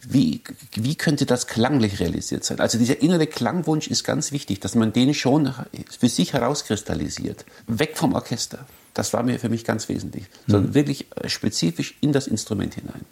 [0.02, 0.42] Wie,
[0.74, 2.60] wie könnte das klanglich realisiert sein?
[2.60, 5.52] Also dieser innere Klangwunsch ist ganz wichtig, dass man den schon
[5.98, 7.44] für sich herauskristallisiert.
[7.66, 8.60] Weg vom Orchester.
[8.94, 10.24] Das war mir für mich ganz wesentlich.
[10.46, 10.74] Sondern mhm.
[10.74, 13.04] wirklich äh, spezifisch in das Instrument hinein.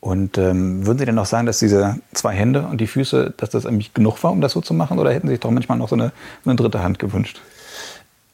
[0.00, 3.50] Und ähm, würden Sie denn noch sagen, dass diese zwei Hände und die Füße, dass
[3.50, 4.98] das eigentlich genug war, um das so zu machen?
[4.98, 6.12] Oder hätten Sie sich doch manchmal noch so eine,
[6.44, 7.40] eine dritte Hand gewünscht?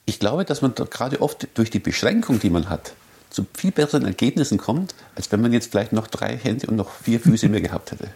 [0.04, 2.92] Ich glaube, dass man gerade oft durch die Beschränkung, die man hat,
[3.36, 6.90] zu viel besseren Ergebnissen kommt, als wenn man jetzt vielleicht noch drei Hände und noch
[6.90, 8.08] vier Füße mehr gehabt hätte.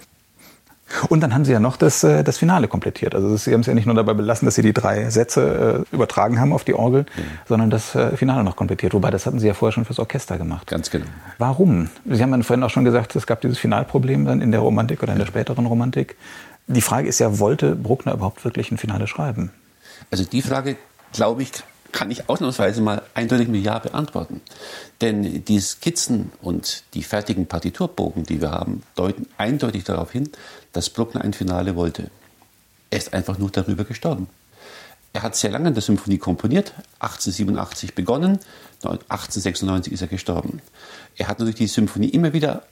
[1.08, 3.14] Und dann haben Sie ja noch das, äh, das Finale komplettiert.
[3.14, 5.94] Also Sie haben es ja nicht nur dabei belassen, dass Sie die drei Sätze äh,
[5.94, 7.22] übertragen haben auf die Orgel, mhm.
[7.46, 8.94] sondern das äh, Finale noch komplettiert.
[8.94, 10.66] Wobei, das hatten Sie ja vorher schon fürs Orchester gemacht.
[10.66, 11.06] Ganz genau.
[11.38, 11.90] Warum?
[12.06, 15.02] Sie haben ja vorhin auch schon gesagt, es gab dieses Finalproblem dann in der Romantik
[15.02, 16.16] oder in der späteren Romantik.
[16.66, 19.50] Die Frage ist ja, wollte Bruckner überhaupt wirklich ein Finale schreiben?
[20.10, 20.76] Also die Frage,
[21.12, 21.52] glaube ich,
[21.92, 24.40] kann ich ausnahmsweise mal eindeutig mit Ja beantworten.
[25.00, 30.30] Denn die Skizzen und die fertigen Partiturbogen, die wir haben, deuten eindeutig darauf hin,
[30.72, 32.10] dass Bruckner ein Finale wollte.
[32.90, 34.28] Er ist einfach nur darüber gestorben.
[35.12, 38.38] Er hat sehr lange in der Symphonie komponiert, 1887 begonnen,
[38.82, 40.62] 1896 ist er gestorben.
[41.16, 42.62] Er hat natürlich die Symphonie immer wieder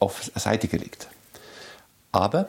[0.00, 1.08] auf Seite gelegt.
[2.10, 2.48] Aber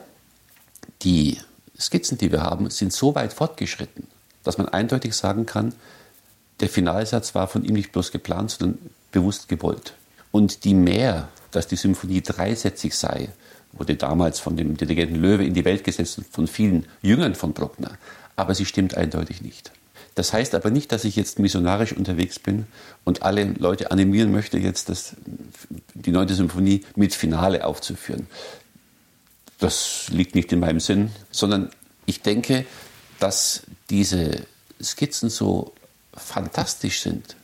[1.02, 1.38] die
[1.78, 4.06] Skizzen, die wir haben, sind so weit fortgeschritten,
[4.42, 5.74] dass man eindeutig sagen kann,
[6.60, 8.78] der Finalsatz war von ihm nicht bloß geplant, sondern
[9.12, 9.94] bewusst gewollt.
[10.30, 13.28] Und die Mehr, dass die Symphonie dreisätzig sei,
[13.72, 17.98] wurde damals von dem Dirigenten Löwe in die Welt gesetzt von vielen Jüngern von Bruckner.
[18.36, 19.70] Aber sie stimmt eindeutig nicht.
[20.14, 22.66] Das heißt aber nicht, dass ich jetzt missionarisch unterwegs bin
[23.04, 25.14] und alle Leute animieren möchte, jetzt das,
[25.92, 28.26] die neunte Symphonie mit Finale aufzuführen.
[29.58, 31.70] Das liegt nicht in meinem Sinn, sondern
[32.06, 32.64] ich denke,
[33.20, 34.46] dass diese
[34.82, 35.74] Skizzen so
[36.16, 37.36] fantastisch sind,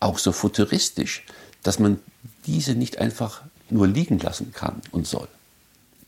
[0.00, 1.24] auch so futuristisch,
[1.62, 1.98] dass man
[2.46, 5.28] diese nicht einfach nur liegen lassen kann und soll.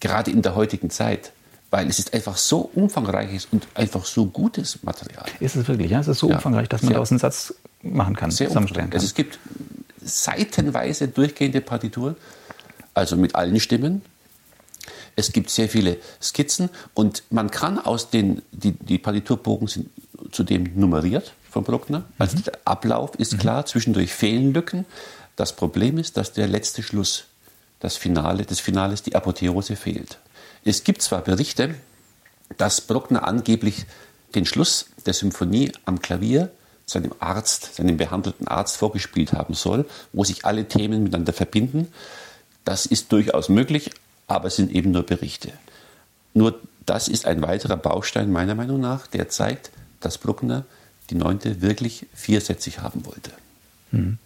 [0.01, 1.33] Gerade in der heutigen Zeit,
[1.71, 5.27] weil es ist einfach so umfangreiches und einfach so gutes Material.
[5.41, 6.01] Ist es wirklich, ja?
[6.01, 8.97] Es ist so ja, umfangreich, dass man daraus einen Satz machen kann, sehr zusammenstellen kann.
[8.97, 9.39] Also es gibt
[10.03, 12.17] seitenweise durchgehende Partituren,
[12.93, 14.03] also mit allen Stimmen.
[15.17, 19.89] Es gibt sehr viele Skizzen und man kann aus den, die, die Partiturbogen sind
[20.33, 22.03] zudem nummeriert von Bruckner.
[22.19, 22.43] Also mhm.
[22.43, 23.39] der Ablauf ist mhm.
[23.39, 24.85] klar, zwischendurch fehlen Lücken.
[25.37, 27.27] Das Problem ist, dass der letzte Schluss,
[27.79, 30.19] das Finale des Finales, die Apotheose fehlt.
[30.65, 31.77] Es gibt zwar Berichte,
[32.57, 33.87] dass Bruckner angeblich
[34.35, 36.51] den Schluss der Symphonie am Klavier
[36.87, 41.89] seinem Arzt, seinem behandelten Arzt vorgespielt haben soll, wo sich alle Themen miteinander verbinden.
[42.65, 43.91] Das ist durchaus möglich,
[44.27, 45.53] aber es sind eben nur Berichte.
[46.35, 50.65] Nur das ist ein weiterer Baustein meiner Meinung nach, der zeigt, dass Bruckner
[51.11, 53.31] die neunte wirklich viersätzig haben wollte.
[53.91, 54.19] Mhm.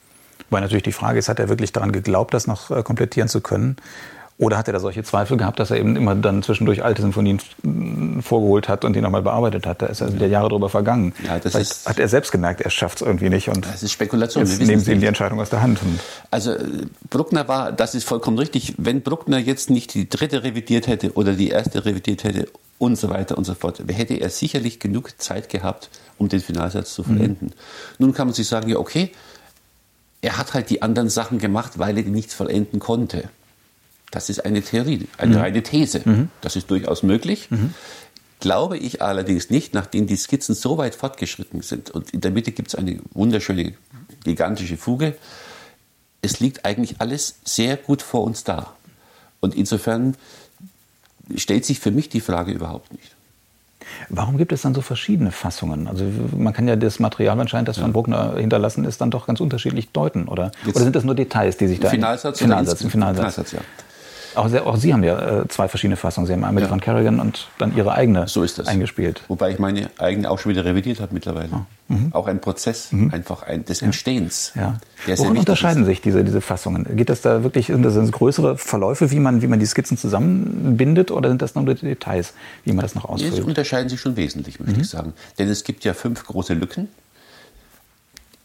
[0.51, 3.41] Weil natürlich die Frage ist, hat er wirklich daran geglaubt, das noch äh, komplettieren zu
[3.41, 3.77] können?
[4.41, 7.41] Oder hat er da solche Zweifel gehabt, dass er eben immer dann zwischendurch alte Sinfonien
[7.65, 9.83] mm, vorgeholt hat und die nochmal bearbeitet hat?
[9.83, 11.13] Da ist also wieder Jahre drüber vergangen.
[11.27, 13.49] Ja, das Vielleicht ist, hat er selbst gemerkt, er schafft es irgendwie nicht.
[13.49, 14.47] Und das ist Spekulation.
[14.47, 15.81] Jetzt nehmen Sie ihm die Entscheidung aus der Hand.
[16.31, 16.55] Also
[17.11, 21.33] Bruckner war, das ist vollkommen richtig, wenn Bruckner jetzt nicht die dritte revidiert hätte oder
[21.33, 22.47] die erste revidiert hätte
[22.79, 26.95] und so weiter und so fort, hätte er sicherlich genug Zeit gehabt, um den Finalsatz
[26.95, 27.49] zu vollenden.
[27.49, 27.55] Mhm.
[27.99, 29.11] Nun kann man sich sagen, ja okay,
[30.21, 33.29] er hat halt die anderen Sachen gemacht, weil er die nicht vollenden konnte.
[34.11, 35.41] Das ist eine Theorie, eine mhm.
[35.41, 36.03] reine These.
[36.05, 36.31] Mhm.
[36.41, 37.51] Das ist durchaus möglich.
[37.51, 37.75] Mhm.
[38.41, 42.53] Glaube ich allerdings nicht, nachdem die Skizzen so weit fortgeschritten sind und in der Mitte
[42.53, 43.75] gibt es eine wunderschöne,
[44.25, 45.17] gigantische Fuge.
[46.23, 48.75] Es liegt eigentlich alles sehr gut vor uns da.
[49.41, 50.17] Und insofern
[51.37, 53.15] stellt sich für mich die Frage überhaupt nicht.
[54.09, 55.89] Warum gibt es dann so verschiedene Fassungen?
[55.89, 56.05] Also
[56.37, 57.83] man kann ja das Material anscheinend, das ja.
[57.83, 60.51] von Bruckner hinterlassen ist, dann doch ganz unterschiedlich deuten, oder?
[60.65, 61.89] Jetzt oder sind das nur Details, die sich da...
[61.89, 62.39] Finalsatz?
[62.39, 63.61] Finalsatz, Finalsatz, Finalsatz ja.
[64.39, 66.27] Auch, auch, Sie haben ja äh, zwei verschiedene Fassungen.
[66.27, 66.69] Sie haben einmal ja.
[66.69, 68.69] die von Kerrigan und dann Ihre eigene so ist das.
[68.69, 69.23] eingespielt.
[69.29, 71.49] Wobei ich meine eigene auch schon wieder revidiert habe mittlerweile.
[71.53, 71.61] Oh.
[71.89, 72.13] Mhm.
[72.13, 73.13] Auch ein Prozess, mhm.
[73.13, 74.53] einfach ein, des Entstehens.
[74.55, 74.79] Ja.
[75.17, 76.87] Worin unterscheiden sich diese, diese Fassungen?
[76.97, 81.11] Geht das da wirklich, sind das größere Verläufe, wie man, wie man die Skizzen zusammenbindet
[81.11, 83.35] oder sind das nur die Details, wie man das noch ausfüllt?
[83.35, 84.81] Sie unterscheiden sich schon wesentlich, möchte mhm.
[84.83, 85.15] ich sagen.
[85.39, 86.89] Denn es gibt ja fünf große Lücken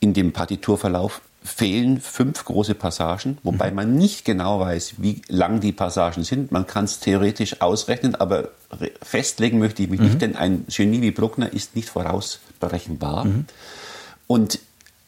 [0.04, 3.76] in dem Partiturverlauf fehlen fünf große Passagen, wobei mhm.
[3.76, 6.52] man nicht genau weiß, wie lang die Passagen sind.
[6.52, 8.50] Man kann es theoretisch ausrechnen, aber
[9.02, 10.06] festlegen möchte ich mich mhm.
[10.06, 13.26] nicht, denn ein Genie wie Bruckner ist nicht vorausberechenbar.
[13.26, 13.46] Mhm.
[14.28, 14.60] Und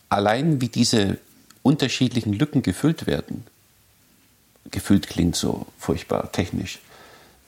[0.07, 1.17] allein wie diese
[1.61, 3.45] unterschiedlichen Lücken gefüllt werden,
[4.71, 6.79] gefüllt klingt so furchtbar technisch,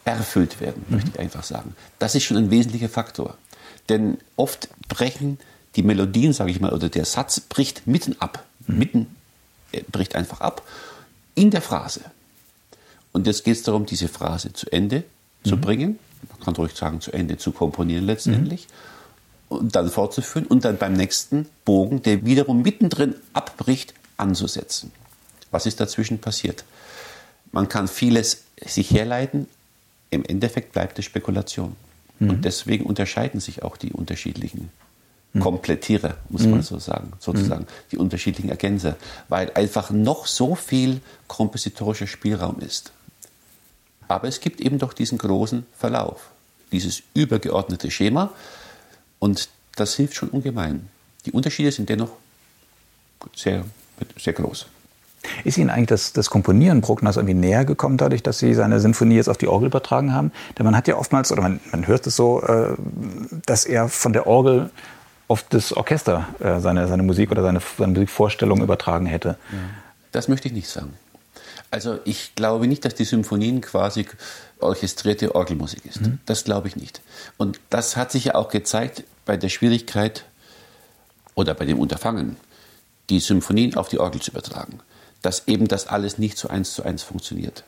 [0.03, 0.95] erfüllt werden, mhm.
[0.95, 1.75] möchte ich einfach sagen.
[1.97, 3.37] Das ist schon ein wesentlicher Faktor.
[3.87, 5.39] Denn oft brechen
[5.77, 9.15] die Melodien, sage ich mal, oder der Satz bricht mitten ab mitten,
[9.71, 10.61] er bricht einfach ab,
[11.35, 12.01] in der Phrase.
[13.11, 15.03] Und jetzt geht es darum, diese Phrase zu Ende
[15.43, 15.49] mhm.
[15.49, 15.99] zu bringen.
[16.29, 18.67] Man kann ruhig sagen, zu Ende zu komponieren letztendlich.
[18.67, 19.57] Mhm.
[19.57, 24.91] Und dann fortzuführen und dann beim nächsten Bogen, der wiederum mittendrin abbricht, anzusetzen.
[25.51, 26.65] Was ist dazwischen passiert?
[27.53, 29.47] Man kann vieles sich herleiten,
[30.09, 31.77] im Endeffekt bleibt es Spekulation.
[32.19, 32.29] Mhm.
[32.29, 34.69] Und deswegen unterscheiden sich auch die unterschiedlichen
[35.37, 35.41] Mhm.
[35.41, 36.63] Komplettierer, muss man mhm.
[36.63, 37.91] so sagen, sozusagen, mhm.
[37.91, 38.95] die unterschiedlichen Ergänzer,
[39.29, 42.91] weil einfach noch so viel kompositorischer Spielraum ist.
[44.07, 46.29] Aber es gibt eben doch diesen großen Verlauf,
[46.71, 48.31] dieses übergeordnete Schema
[49.19, 50.89] und das hilft schon ungemein.
[51.25, 52.11] Die Unterschiede sind dennoch
[53.35, 53.65] sehr,
[54.17, 54.67] sehr groß.
[55.43, 59.15] Ist Ihnen eigentlich das, das Komponieren Bruckners irgendwie näher gekommen, dadurch, dass Sie seine Sinfonie
[59.15, 60.31] jetzt auf die Orgel übertragen haben?
[60.57, 62.75] Denn man hat ja oftmals, oder man, man hört es so, äh,
[63.45, 64.69] dass er von der Orgel
[65.27, 69.37] auf das Orchester äh, seine, seine Musik oder seine, seine Musikvorstellung übertragen hätte.
[70.11, 70.93] Das möchte ich nicht sagen.
[71.69, 74.07] Also ich glaube nicht, dass die Symphonien quasi
[74.59, 76.01] orchestrierte Orgelmusik ist.
[76.01, 76.19] Mhm.
[76.25, 77.01] Das glaube ich nicht.
[77.35, 80.23] Und das hat sich ja auch gezeigt bei der Schwierigkeit
[81.35, 82.37] oder bei dem Unterfangen,
[83.09, 84.79] die Symphonien auf die Orgel zu übertragen
[85.21, 87.63] dass eben das alles nicht so eins zu eins funktioniert.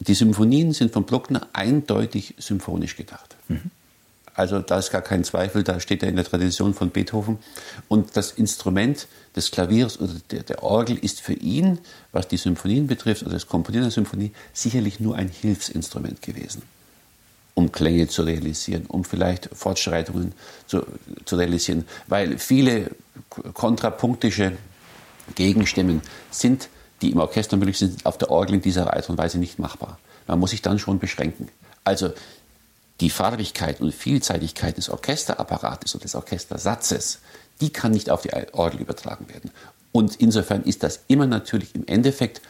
[0.00, 3.36] Die Symphonien sind von Bruckner eindeutig symphonisch gedacht.
[3.48, 3.70] Mhm.
[4.38, 7.38] Also da ist gar kein Zweifel, da steht er in der Tradition von Beethoven.
[7.88, 11.80] Und das Instrument des Klaviers oder der, der, Orgel ist für ihn,
[12.12, 16.62] was die Symphonien betrifft, oder das Komponieren der Symphonie, sicherlich nur ein Hilfsinstrument gewesen,
[17.54, 20.32] um Klänge zu realisieren, um vielleicht Fortschreitungen
[20.68, 20.86] zu,
[21.24, 21.84] zu realisieren.
[22.06, 22.92] Weil viele
[23.54, 24.52] kontrapunktische
[25.34, 26.68] Gegenstimmen sind,
[27.02, 29.98] die im Orchester möglich sind, auf der Orgel in dieser Art und Weise nicht machbar.
[30.28, 31.48] Man muss sich dann schon beschränken.
[31.82, 32.12] Also
[33.00, 37.20] die Farbigkeit und Vielseitigkeit des Orchesterapparates und des Orchestersatzes,
[37.60, 39.50] die kann nicht auf die Orgel übertragen werden.
[39.92, 42.40] Und insofern ist das immer natürlich im Endeffekt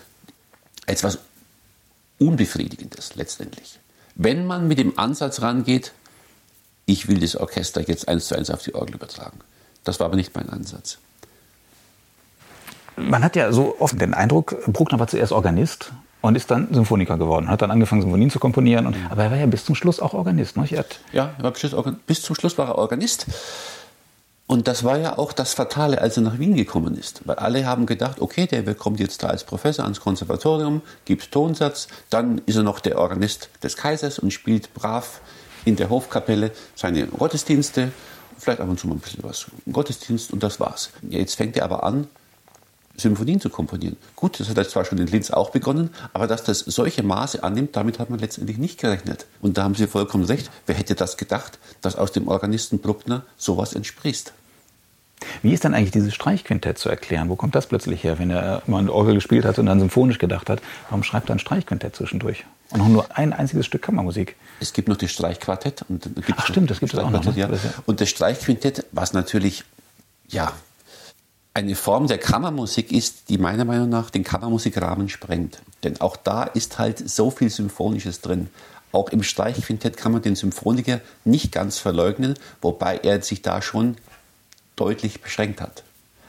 [0.87, 1.19] etwas
[2.19, 3.79] Unbefriedigendes letztendlich.
[4.15, 5.93] Wenn man mit dem Ansatz rangeht,
[6.87, 9.39] ich will das Orchester jetzt eins zu eins auf die Orgel übertragen.
[9.85, 10.99] Das war aber nicht mein Ansatz.
[12.97, 17.17] Man hat ja so oft den Eindruck, Bruckner war zuerst Organist und ist dann Symphoniker
[17.17, 17.49] geworden.
[17.49, 18.87] Hat dann angefangen, Symphonien zu komponieren.
[18.87, 20.57] Und, aber er war ja bis zum Schluss auch Organist.
[20.57, 20.67] Ne?
[21.13, 21.75] ja, war bis,
[22.07, 23.27] bis zum Schluss war er Organist.
[24.49, 27.21] Und das war ja auch das Fatale, als er nach Wien gekommen ist.
[27.27, 31.87] Weil alle haben gedacht, okay, der kommt jetzt da als Professor ans Konservatorium, gibt Tonsatz,
[32.09, 35.21] dann ist er noch der Organist des Kaisers und spielt brav
[35.67, 37.93] in der Hofkapelle seine Gottesdienste,
[38.39, 40.91] vielleicht ab und zu mal ein bisschen was Gottesdienst und das war's.
[41.03, 42.07] Jetzt fängt er aber an,
[42.99, 43.97] Symphonien zu komponieren.
[44.17, 47.43] Gut, das hat er zwar schon in Linz auch begonnen, aber dass das solche Maße
[47.43, 49.27] annimmt, damit hat man letztendlich nicht gerechnet.
[49.41, 50.51] Und da haben Sie vollkommen recht.
[50.67, 54.33] Wer hätte das gedacht, dass aus dem Organisten Bruckner sowas entspricht?
[55.43, 57.29] Wie ist dann eigentlich dieses Streichquintett zu erklären?
[57.29, 60.19] Wo kommt das plötzlich her, wenn er mal eine Orgel gespielt hat und dann symphonisch
[60.19, 60.61] gedacht hat?
[60.89, 62.45] Warum schreibt er ein Streichquintett zwischendurch?
[62.71, 64.37] Und noch nur ein einziges Stück Kammermusik.
[64.61, 65.85] Es gibt noch das Streichquartett.
[65.89, 67.25] Und Ach stimmt, das gibt es auch noch.
[67.25, 67.33] Ne?
[67.35, 67.49] Ja.
[67.87, 69.65] Und das Streichquintett, was natürlich
[70.29, 70.53] ja,
[71.59, 75.61] eine Form der Kammermusik ist, die meiner Meinung nach den Kammermusikrahmen sprengt.
[75.83, 78.49] Denn auch da ist halt so viel Symphonisches drin.
[78.93, 83.97] Auch im Streichquintett kann man den Symphoniker nicht ganz verleugnen, wobei er sich da schon
[84.77, 85.83] deutlich beschränkt hat.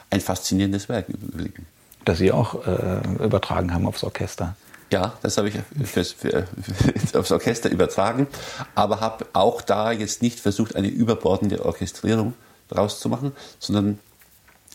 [0.09, 1.67] Ein faszinierendes Werk übrigens.
[2.05, 4.55] Das Sie auch äh, übertragen haben aufs Orchester.
[4.91, 8.25] Ja, das habe ich fürs, für, für, aufs Orchester übertragen,
[8.73, 12.33] aber habe auch da jetzt nicht versucht, eine überbordende Orchestrierung
[12.69, 13.99] draus zu machen, sondern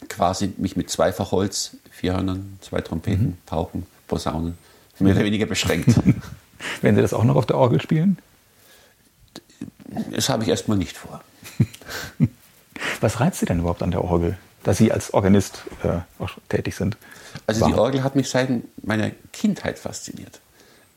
[0.09, 3.37] quasi mich mit Zweifachholz, vier Hörnern, zwei Trompeten, mhm.
[3.47, 4.59] Pauken, Posaunen
[4.99, 5.89] mehr oder weniger beschränkt.
[6.83, 8.19] Werden Sie das auch noch auf der Orgel spielen?
[10.13, 11.23] Das habe ich erstmal nicht vor.
[13.01, 16.75] Was reizt Sie denn überhaupt an der Orgel, dass Sie als Organist äh, auch tätig
[16.75, 16.97] sind?
[17.47, 17.73] Also Warum?
[17.73, 18.51] die Orgel hat mich seit
[18.83, 20.41] meiner Kindheit fasziniert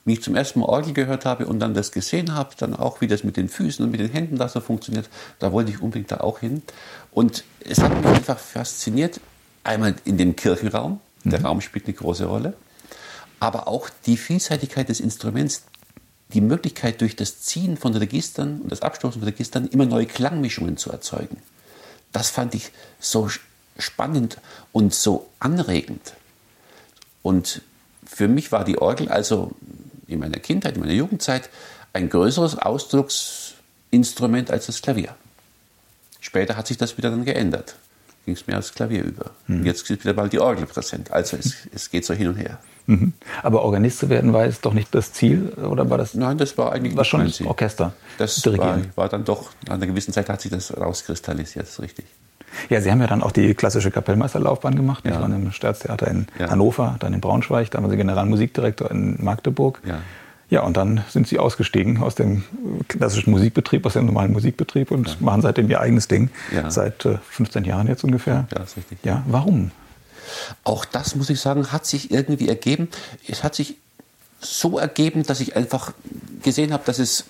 [0.08, 3.02] wie ich zum ersten Mal Orgel gehört habe und dann das gesehen habe, dann auch,
[3.02, 5.82] wie das mit den Füßen und mit den Händen da so funktioniert, da wollte ich
[5.82, 6.62] unbedingt da auch hin.
[7.18, 9.20] Und es hat mich einfach fasziniert,
[9.64, 11.46] einmal in dem Kirchenraum, der mhm.
[11.48, 12.54] Raum spielt eine große Rolle,
[13.40, 15.64] aber auch die Vielseitigkeit des Instruments,
[16.34, 20.78] die Möglichkeit durch das Ziehen von Registern und das Abstoßen von Registern immer neue Klangmischungen
[20.78, 21.38] zu erzeugen.
[22.12, 23.32] Das fand ich so
[23.80, 24.38] spannend
[24.72, 26.14] und so anregend.
[27.24, 27.64] Und
[28.06, 29.54] für mich war die Orgel also
[30.06, 31.50] in meiner Kindheit, in meiner Jugendzeit
[31.94, 35.16] ein größeres Ausdrucksinstrument als das Klavier.
[36.28, 37.78] Später hat sich das wieder dann geändert.
[38.26, 39.32] Ging es mehr aufs Klavier über.
[39.48, 39.60] Mhm.
[39.60, 41.10] Und jetzt ist wieder mal die Orgel präsent.
[41.10, 42.60] Also es, es geht so hin und her.
[42.86, 43.14] Mhm.
[43.44, 46.16] Aber Organist zu werden war jetzt doch nicht das Ziel, oder war das?
[46.16, 47.94] Nein, das war eigentlich war schon das Orchester.
[48.18, 51.82] Das war, war, dann doch, an einer gewissen Zeit hat sich das rauskristallisiert, das ist
[51.82, 52.06] richtig.
[52.70, 55.06] Ja, Sie haben ja dann auch die klassische Kapellmeisterlaufbahn gemacht.
[55.06, 55.22] Ja.
[55.22, 56.50] waren im Staatstheater in ja.
[56.50, 59.80] Hannover, dann in Braunschweig, dann waren Sie Generalmusikdirektor in Magdeburg.
[59.86, 60.02] Ja.
[60.50, 62.44] Ja, und dann sind Sie ausgestiegen aus dem
[62.88, 65.16] klassischen Musikbetrieb, aus dem normalen Musikbetrieb und ja.
[65.20, 66.30] machen seitdem Ihr eigenes Ding.
[66.54, 66.72] Ja.
[66.72, 68.48] Seit äh, 15 Jahren jetzt ungefähr.
[68.56, 69.00] Ja, ist richtig.
[69.04, 69.72] Ja, warum?
[70.64, 72.90] Auch das, muss ich sagen, hat sich irgendwie ergeben.
[73.28, 73.76] Es hat sich
[74.40, 75.94] so ergeben, dass ich einfach
[76.44, 77.26] gesehen habe, dass es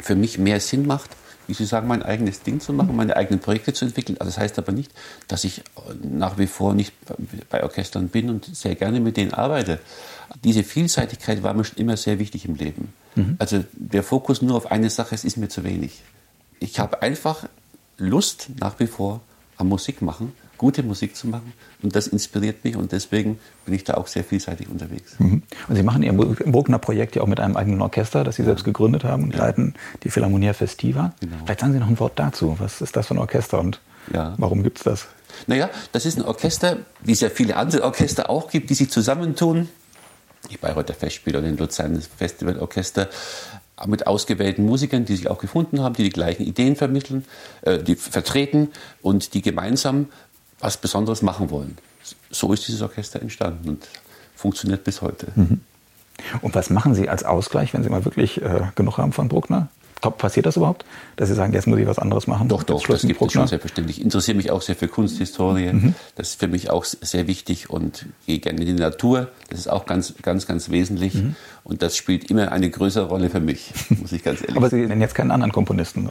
[0.00, 1.10] für mich mehr Sinn macht,
[1.46, 4.16] wie Sie sagen, mein eigenes Ding zu machen, meine eigenen Projekte zu entwickeln.
[4.18, 4.90] Also das heißt aber nicht,
[5.28, 5.62] dass ich
[6.02, 6.92] nach wie vor nicht
[7.50, 9.80] bei Orchestern bin und sehr gerne mit denen arbeite.
[10.42, 12.92] Diese Vielseitigkeit war mir schon immer sehr wichtig im Leben.
[13.14, 13.36] Mhm.
[13.38, 16.02] Also der Fokus nur auf eine Sache, es ist mir zu wenig.
[16.60, 17.46] Ich habe einfach
[17.98, 19.20] Lust nach wie vor
[19.56, 21.52] am Musik machen gute Musik zu machen.
[21.82, 25.18] Und das inspiriert mich und deswegen bin ich da auch sehr vielseitig unterwegs.
[25.18, 25.42] Mhm.
[25.68, 28.46] Und Sie machen Ihr Bruckner-Projekt ja auch mit einem eigenen Orchester, das Sie ja.
[28.46, 29.40] selbst gegründet haben und ja.
[29.40, 31.12] leiten, die Philharmonia Festiva.
[31.20, 31.36] Genau.
[31.44, 32.56] Vielleicht sagen Sie noch ein Wort dazu.
[32.58, 33.80] Was ist das für ein Orchester und
[34.12, 34.34] ja.
[34.38, 35.06] warum gibt es das?
[35.46, 38.90] Naja, das ist ein Orchester, wie es ja viele andere Orchester auch gibt, die sich
[38.90, 39.68] zusammentun.
[40.50, 43.08] Die Bayreuther Festspiele oder den Luzern Festivalorchester
[43.86, 47.24] mit ausgewählten Musikern, die sich auch gefunden haben, die die gleichen Ideen vermitteln,
[47.62, 48.70] äh, die vertreten
[49.02, 50.06] und die gemeinsam
[50.64, 51.76] was Besonderes machen wollen.
[52.30, 53.88] So ist dieses Orchester entstanden und
[54.34, 55.28] funktioniert bis heute.
[55.34, 55.60] Mhm.
[56.40, 59.68] Und was machen Sie als Ausgleich, wenn Sie mal wirklich äh, genug haben von Bruckner?
[60.18, 60.84] Passiert das überhaupt,
[61.16, 62.48] dass Sie sagen, jetzt muss ich was anderes machen?
[62.48, 63.98] Doch, doch, das gibt es schon selbstverständlich.
[63.98, 65.72] Ich interessiere mich auch sehr für Kunsthistorie.
[65.72, 65.94] Mhm.
[66.16, 69.28] Das ist für mich auch sehr wichtig und gehe gerne in die Natur.
[69.48, 71.14] Das ist auch ganz, ganz, ganz wesentlich.
[71.14, 71.36] Mhm.
[71.62, 74.58] Und das spielt immer eine größere Rolle für mich, muss ich ganz ehrlich sagen.
[74.58, 76.10] Aber Sie nennen jetzt keinen anderen Komponisten.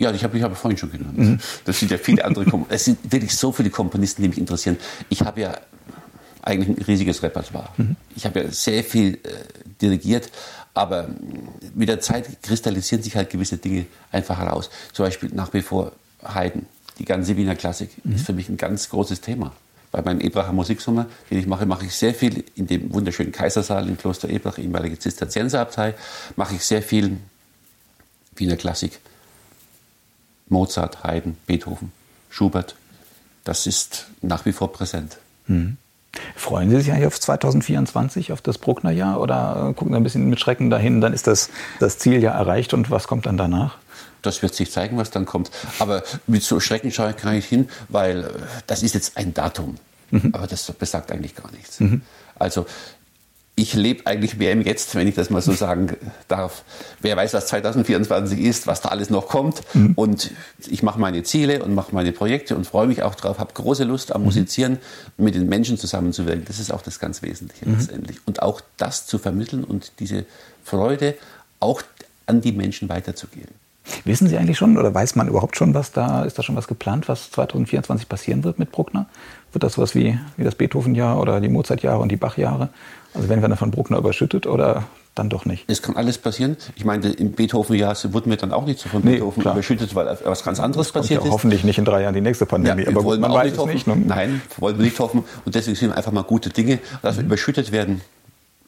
[0.00, 1.18] Ja, ich habe ich hab vorhin schon genannt.
[1.18, 1.38] Mhm.
[1.66, 2.74] Das sind ja viele andere Komponisten.
[2.74, 4.78] Es sind wirklich so viele Komponisten, die mich interessieren.
[5.10, 5.58] Ich habe ja
[6.40, 7.68] eigentlich ein riesiges Repertoire.
[7.76, 7.96] Mhm.
[8.16, 9.18] Ich habe ja sehr viel äh,
[9.82, 10.30] dirigiert,
[10.72, 11.08] aber
[11.74, 14.70] mit der Zeit kristallisieren sich halt gewisse Dinge einfach heraus.
[14.94, 15.92] Zum Beispiel nach wie vor
[16.24, 16.64] Haydn,
[16.98, 18.14] die ganze Wiener Klassik, mhm.
[18.14, 19.52] ist für mich ein ganz großes Thema.
[19.92, 23.86] Bei meinem Ebracher Musiksommer, den ich mache, mache ich sehr viel in dem wunderschönen Kaisersaal
[23.86, 25.92] im Kloster Ebrach, ehemalige Zisterzienserabtei,
[26.36, 27.18] mache ich sehr viel
[28.36, 28.98] Wiener Klassik
[30.50, 31.92] Mozart, Haydn, Beethoven,
[32.28, 32.76] Schubert.
[33.44, 35.16] Das ist nach wie vor präsent.
[35.46, 35.78] Mhm.
[36.34, 40.40] Freuen Sie sich eigentlich auf 2024, auf das Bruckner-Jahr oder gucken Sie ein bisschen mit
[40.40, 43.78] Schrecken dahin, dann ist das, das Ziel ja erreicht und was kommt dann danach?
[44.22, 45.50] Das wird sich zeigen, was dann kommt.
[45.78, 48.28] Aber mit so Schrecken schaue ich gar nicht hin, weil äh,
[48.66, 49.76] das ist jetzt ein Datum.
[50.10, 50.30] Mhm.
[50.32, 51.80] Aber das besagt eigentlich gar nichts.
[51.80, 52.02] Mhm.
[52.38, 52.66] Also
[53.60, 55.94] ich lebe eigentlich mehr im Jetzt, wenn ich das mal so sagen
[56.28, 56.64] darf.
[57.00, 59.60] Wer weiß, was 2024 ist, was da alles noch kommt.
[59.74, 59.92] Mhm.
[59.96, 60.30] Und
[60.68, 63.84] ich mache meine Ziele und mache meine Projekte und freue mich auch drauf, habe große
[63.84, 64.28] Lust am mhm.
[64.28, 64.78] Musizieren,
[65.18, 66.46] mit den Menschen zusammenzuwirken.
[66.46, 67.74] Das ist auch das ganz Wesentliche mhm.
[67.76, 68.16] letztendlich.
[68.24, 70.24] Und auch das zu vermitteln und diese
[70.64, 71.14] Freude
[71.58, 71.82] auch
[72.26, 73.54] an die Menschen weiterzugeben.
[74.04, 76.68] Wissen Sie eigentlich schon oder weiß man überhaupt schon, was da ist da schon was
[76.68, 79.06] geplant, was 2024 passieren wird mit Bruckner?
[79.52, 82.68] Wird das was wie, wie das Beethoven-Jahr oder die Mozart-Jahre und die Bach-Jahre?
[83.14, 84.84] Also werden wir dann von Bruckner überschüttet oder
[85.16, 85.64] dann doch nicht?
[85.68, 86.56] Es kann alles passieren.
[86.76, 89.54] Ich meine, im Beethoven-Jahr wurden wir dann auch nicht so von nee, Beethoven klar.
[89.54, 91.32] überschüttet, weil was ganz anderes passiert ja ist.
[91.32, 92.82] Hoffentlich nicht in drei Jahren die nächste Pandemie.
[92.82, 93.86] Ja, aber wollen man weiß es nicht.
[93.86, 93.96] Ne?
[93.96, 95.24] Nein, wollen wir nicht hoffen.
[95.44, 97.28] Und deswegen sind einfach mal gute Dinge, dass wir mhm.
[97.28, 98.02] überschüttet werden.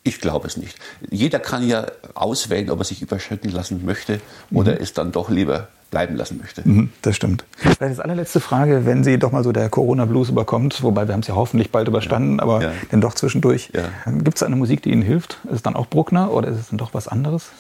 [0.04, 0.76] Ich glaube es nicht.
[1.10, 4.78] Jeder kann ja auswählen, ob er sich überschütten lassen möchte oder mhm.
[4.80, 6.66] es dann doch lieber bleiben lassen möchte.
[6.66, 7.44] Mhm, das stimmt.
[7.56, 11.20] Vielleicht als allerletzte Frage, wenn Sie doch mal so der Corona-Blues überkommt, wobei wir haben
[11.20, 12.42] es ja hoffentlich bald überstanden, ja.
[12.42, 12.72] aber ja.
[12.90, 13.70] denn doch zwischendurch.
[13.74, 13.90] Ja.
[14.10, 15.38] Gibt es eine Musik, die Ihnen hilft?
[15.44, 17.50] Ist es dann auch Bruckner oder ist es dann doch was anderes?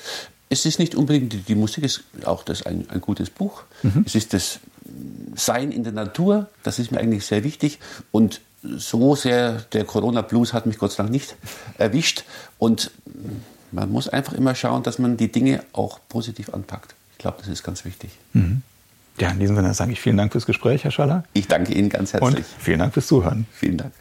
[0.48, 3.62] Es ist nicht unbedingt, die, die Musik ist auch das ein, ein gutes Buch.
[3.82, 4.02] Mhm.
[4.04, 4.58] Es ist das
[5.36, 7.78] Sein in der Natur, das ist mir eigentlich sehr wichtig.
[8.10, 11.36] Und so sehr, der Corona-Blues hat mich Gott sei Dank nicht
[11.78, 12.24] erwischt.
[12.58, 12.90] Und
[13.72, 16.94] man muss einfach immer schauen, dass man die Dinge auch positiv anpackt.
[17.12, 18.10] Ich glaube, das ist ganz wichtig.
[18.32, 18.62] Mhm.
[19.18, 21.24] Ja, in diesem Sinne sage ich vielen Dank fürs Gespräch, Herr Schaller.
[21.34, 22.36] Ich danke Ihnen ganz herzlich.
[22.36, 23.46] Und vielen Dank fürs Zuhören.
[23.52, 23.92] Vielen Dank.